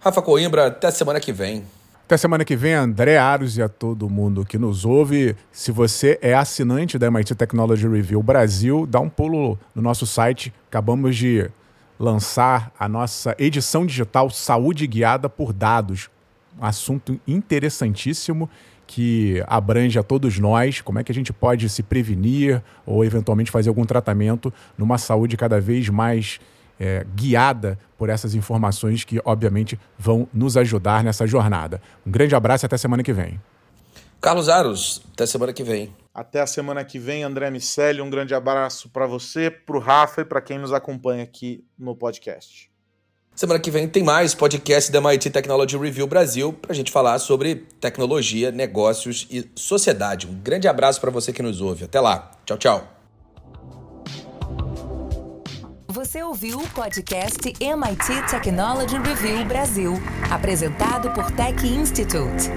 Rafa 0.00 0.20
Coimbra, 0.20 0.66
até 0.66 0.90
semana 0.90 1.20
que 1.20 1.32
vem. 1.32 1.64
Até 2.06 2.16
semana 2.16 2.44
que 2.44 2.54
vem, 2.54 2.72
André 2.72 3.18
Aros 3.18 3.58
e 3.58 3.62
a 3.62 3.68
todo 3.68 4.08
mundo 4.08 4.44
que 4.44 4.56
nos 4.56 4.84
ouve. 4.84 5.34
Se 5.50 5.72
você 5.72 6.16
é 6.22 6.34
assinante 6.34 7.00
da 7.00 7.08
MIT 7.08 7.34
Technology 7.34 7.88
Review 7.88 8.22
Brasil, 8.22 8.86
dá 8.86 9.00
um 9.00 9.08
pulo 9.08 9.58
no 9.74 9.82
nosso 9.82 10.06
site. 10.06 10.54
Acabamos 10.68 11.16
de 11.16 11.50
lançar 11.98 12.70
a 12.78 12.88
nossa 12.88 13.34
edição 13.40 13.84
digital 13.84 14.30
Saúde 14.30 14.86
Guiada 14.86 15.28
por 15.28 15.52
Dados. 15.52 16.08
Um 16.56 16.64
assunto 16.64 17.20
interessantíssimo 17.26 18.48
que 18.86 19.42
abrange 19.44 19.98
a 19.98 20.02
todos 20.04 20.38
nós, 20.38 20.80
como 20.80 21.00
é 21.00 21.02
que 21.02 21.10
a 21.10 21.14
gente 21.14 21.32
pode 21.32 21.68
se 21.68 21.82
prevenir 21.82 22.62
ou 22.86 23.04
eventualmente 23.04 23.50
fazer 23.50 23.68
algum 23.68 23.84
tratamento 23.84 24.54
numa 24.78 24.96
saúde 24.96 25.36
cada 25.36 25.60
vez 25.60 25.88
mais 25.88 26.38
é, 26.78 27.06
guiada 27.14 27.78
por 27.96 28.08
essas 28.08 28.34
informações 28.34 29.04
que, 29.04 29.20
obviamente, 29.24 29.78
vão 29.98 30.28
nos 30.32 30.56
ajudar 30.56 31.02
nessa 31.02 31.26
jornada. 31.26 31.80
Um 32.06 32.10
grande 32.10 32.34
abraço 32.34 32.64
e 32.64 32.66
até 32.66 32.76
semana 32.76 33.02
que 33.02 33.12
vem. 33.12 33.40
Carlos 34.20 34.48
Aros, 34.48 35.02
até 35.12 35.26
semana 35.26 35.52
que 35.52 35.62
vem. 35.62 35.94
Até 36.12 36.40
a 36.40 36.46
semana 36.46 36.84
que 36.84 36.98
vem, 36.98 37.22
André 37.22 37.50
Miceli. 37.50 38.00
Um 38.00 38.10
grande 38.10 38.34
abraço 38.34 38.88
para 38.88 39.06
você, 39.06 39.50
para 39.50 39.76
o 39.76 39.80
Rafa 39.80 40.22
e 40.22 40.24
para 40.24 40.40
quem 40.40 40.58
nos 40.58 40.72
acompanha 40.72 41.22
aqui 41.22 41.64
no 41.78 41.94
podcast. 41.94 42.70
Semana 43.34 43.60
que 43.60 43.70
vem 43.70 43.86
tem 43.86 44.02
mais 44.02 44.34
podcast 44.34 44.90
da 44.90 44.98
MIT 44.98 45.28
Technology 45.28 45.76
Review 45.76 46.06
Brasil 46.06 46.54
para 46.54 46.72
a 46.72 46.74
gente 46.74 46.90
falar 46.90 47.18
sobre 47.18 47.66
tecnologia, 47.78 48.50
negócios 48.50 49.26
e 49.30 49.46
sociedade. 49.54 50.26
Um 50.26 50.34
grande 50.40 50.66
abraço 50.66 50.98
para 51.02 51.10
você 51.10 51.34
que 51.34 51.42
nos 51.42 51.60
ouve. 51.60 51.84
Até 51.84 52.00
lá. 52.00 52.32
Tchau, 52.46 52.56
tchau. 52.56 52.95
Você 55.96 56.22
ouviu 56.22 56.58
o 56.58 56.68
podcast 56.74 57.40
MIT 57.58 58.30
Technology 58.30 58.98
Review 58.98 59.46
Brasil, 59.46 59.94
apresentado 60.30 61.10
por 61.14 61.30
Tech 61.30 61.66
Institute. 61.66 62.50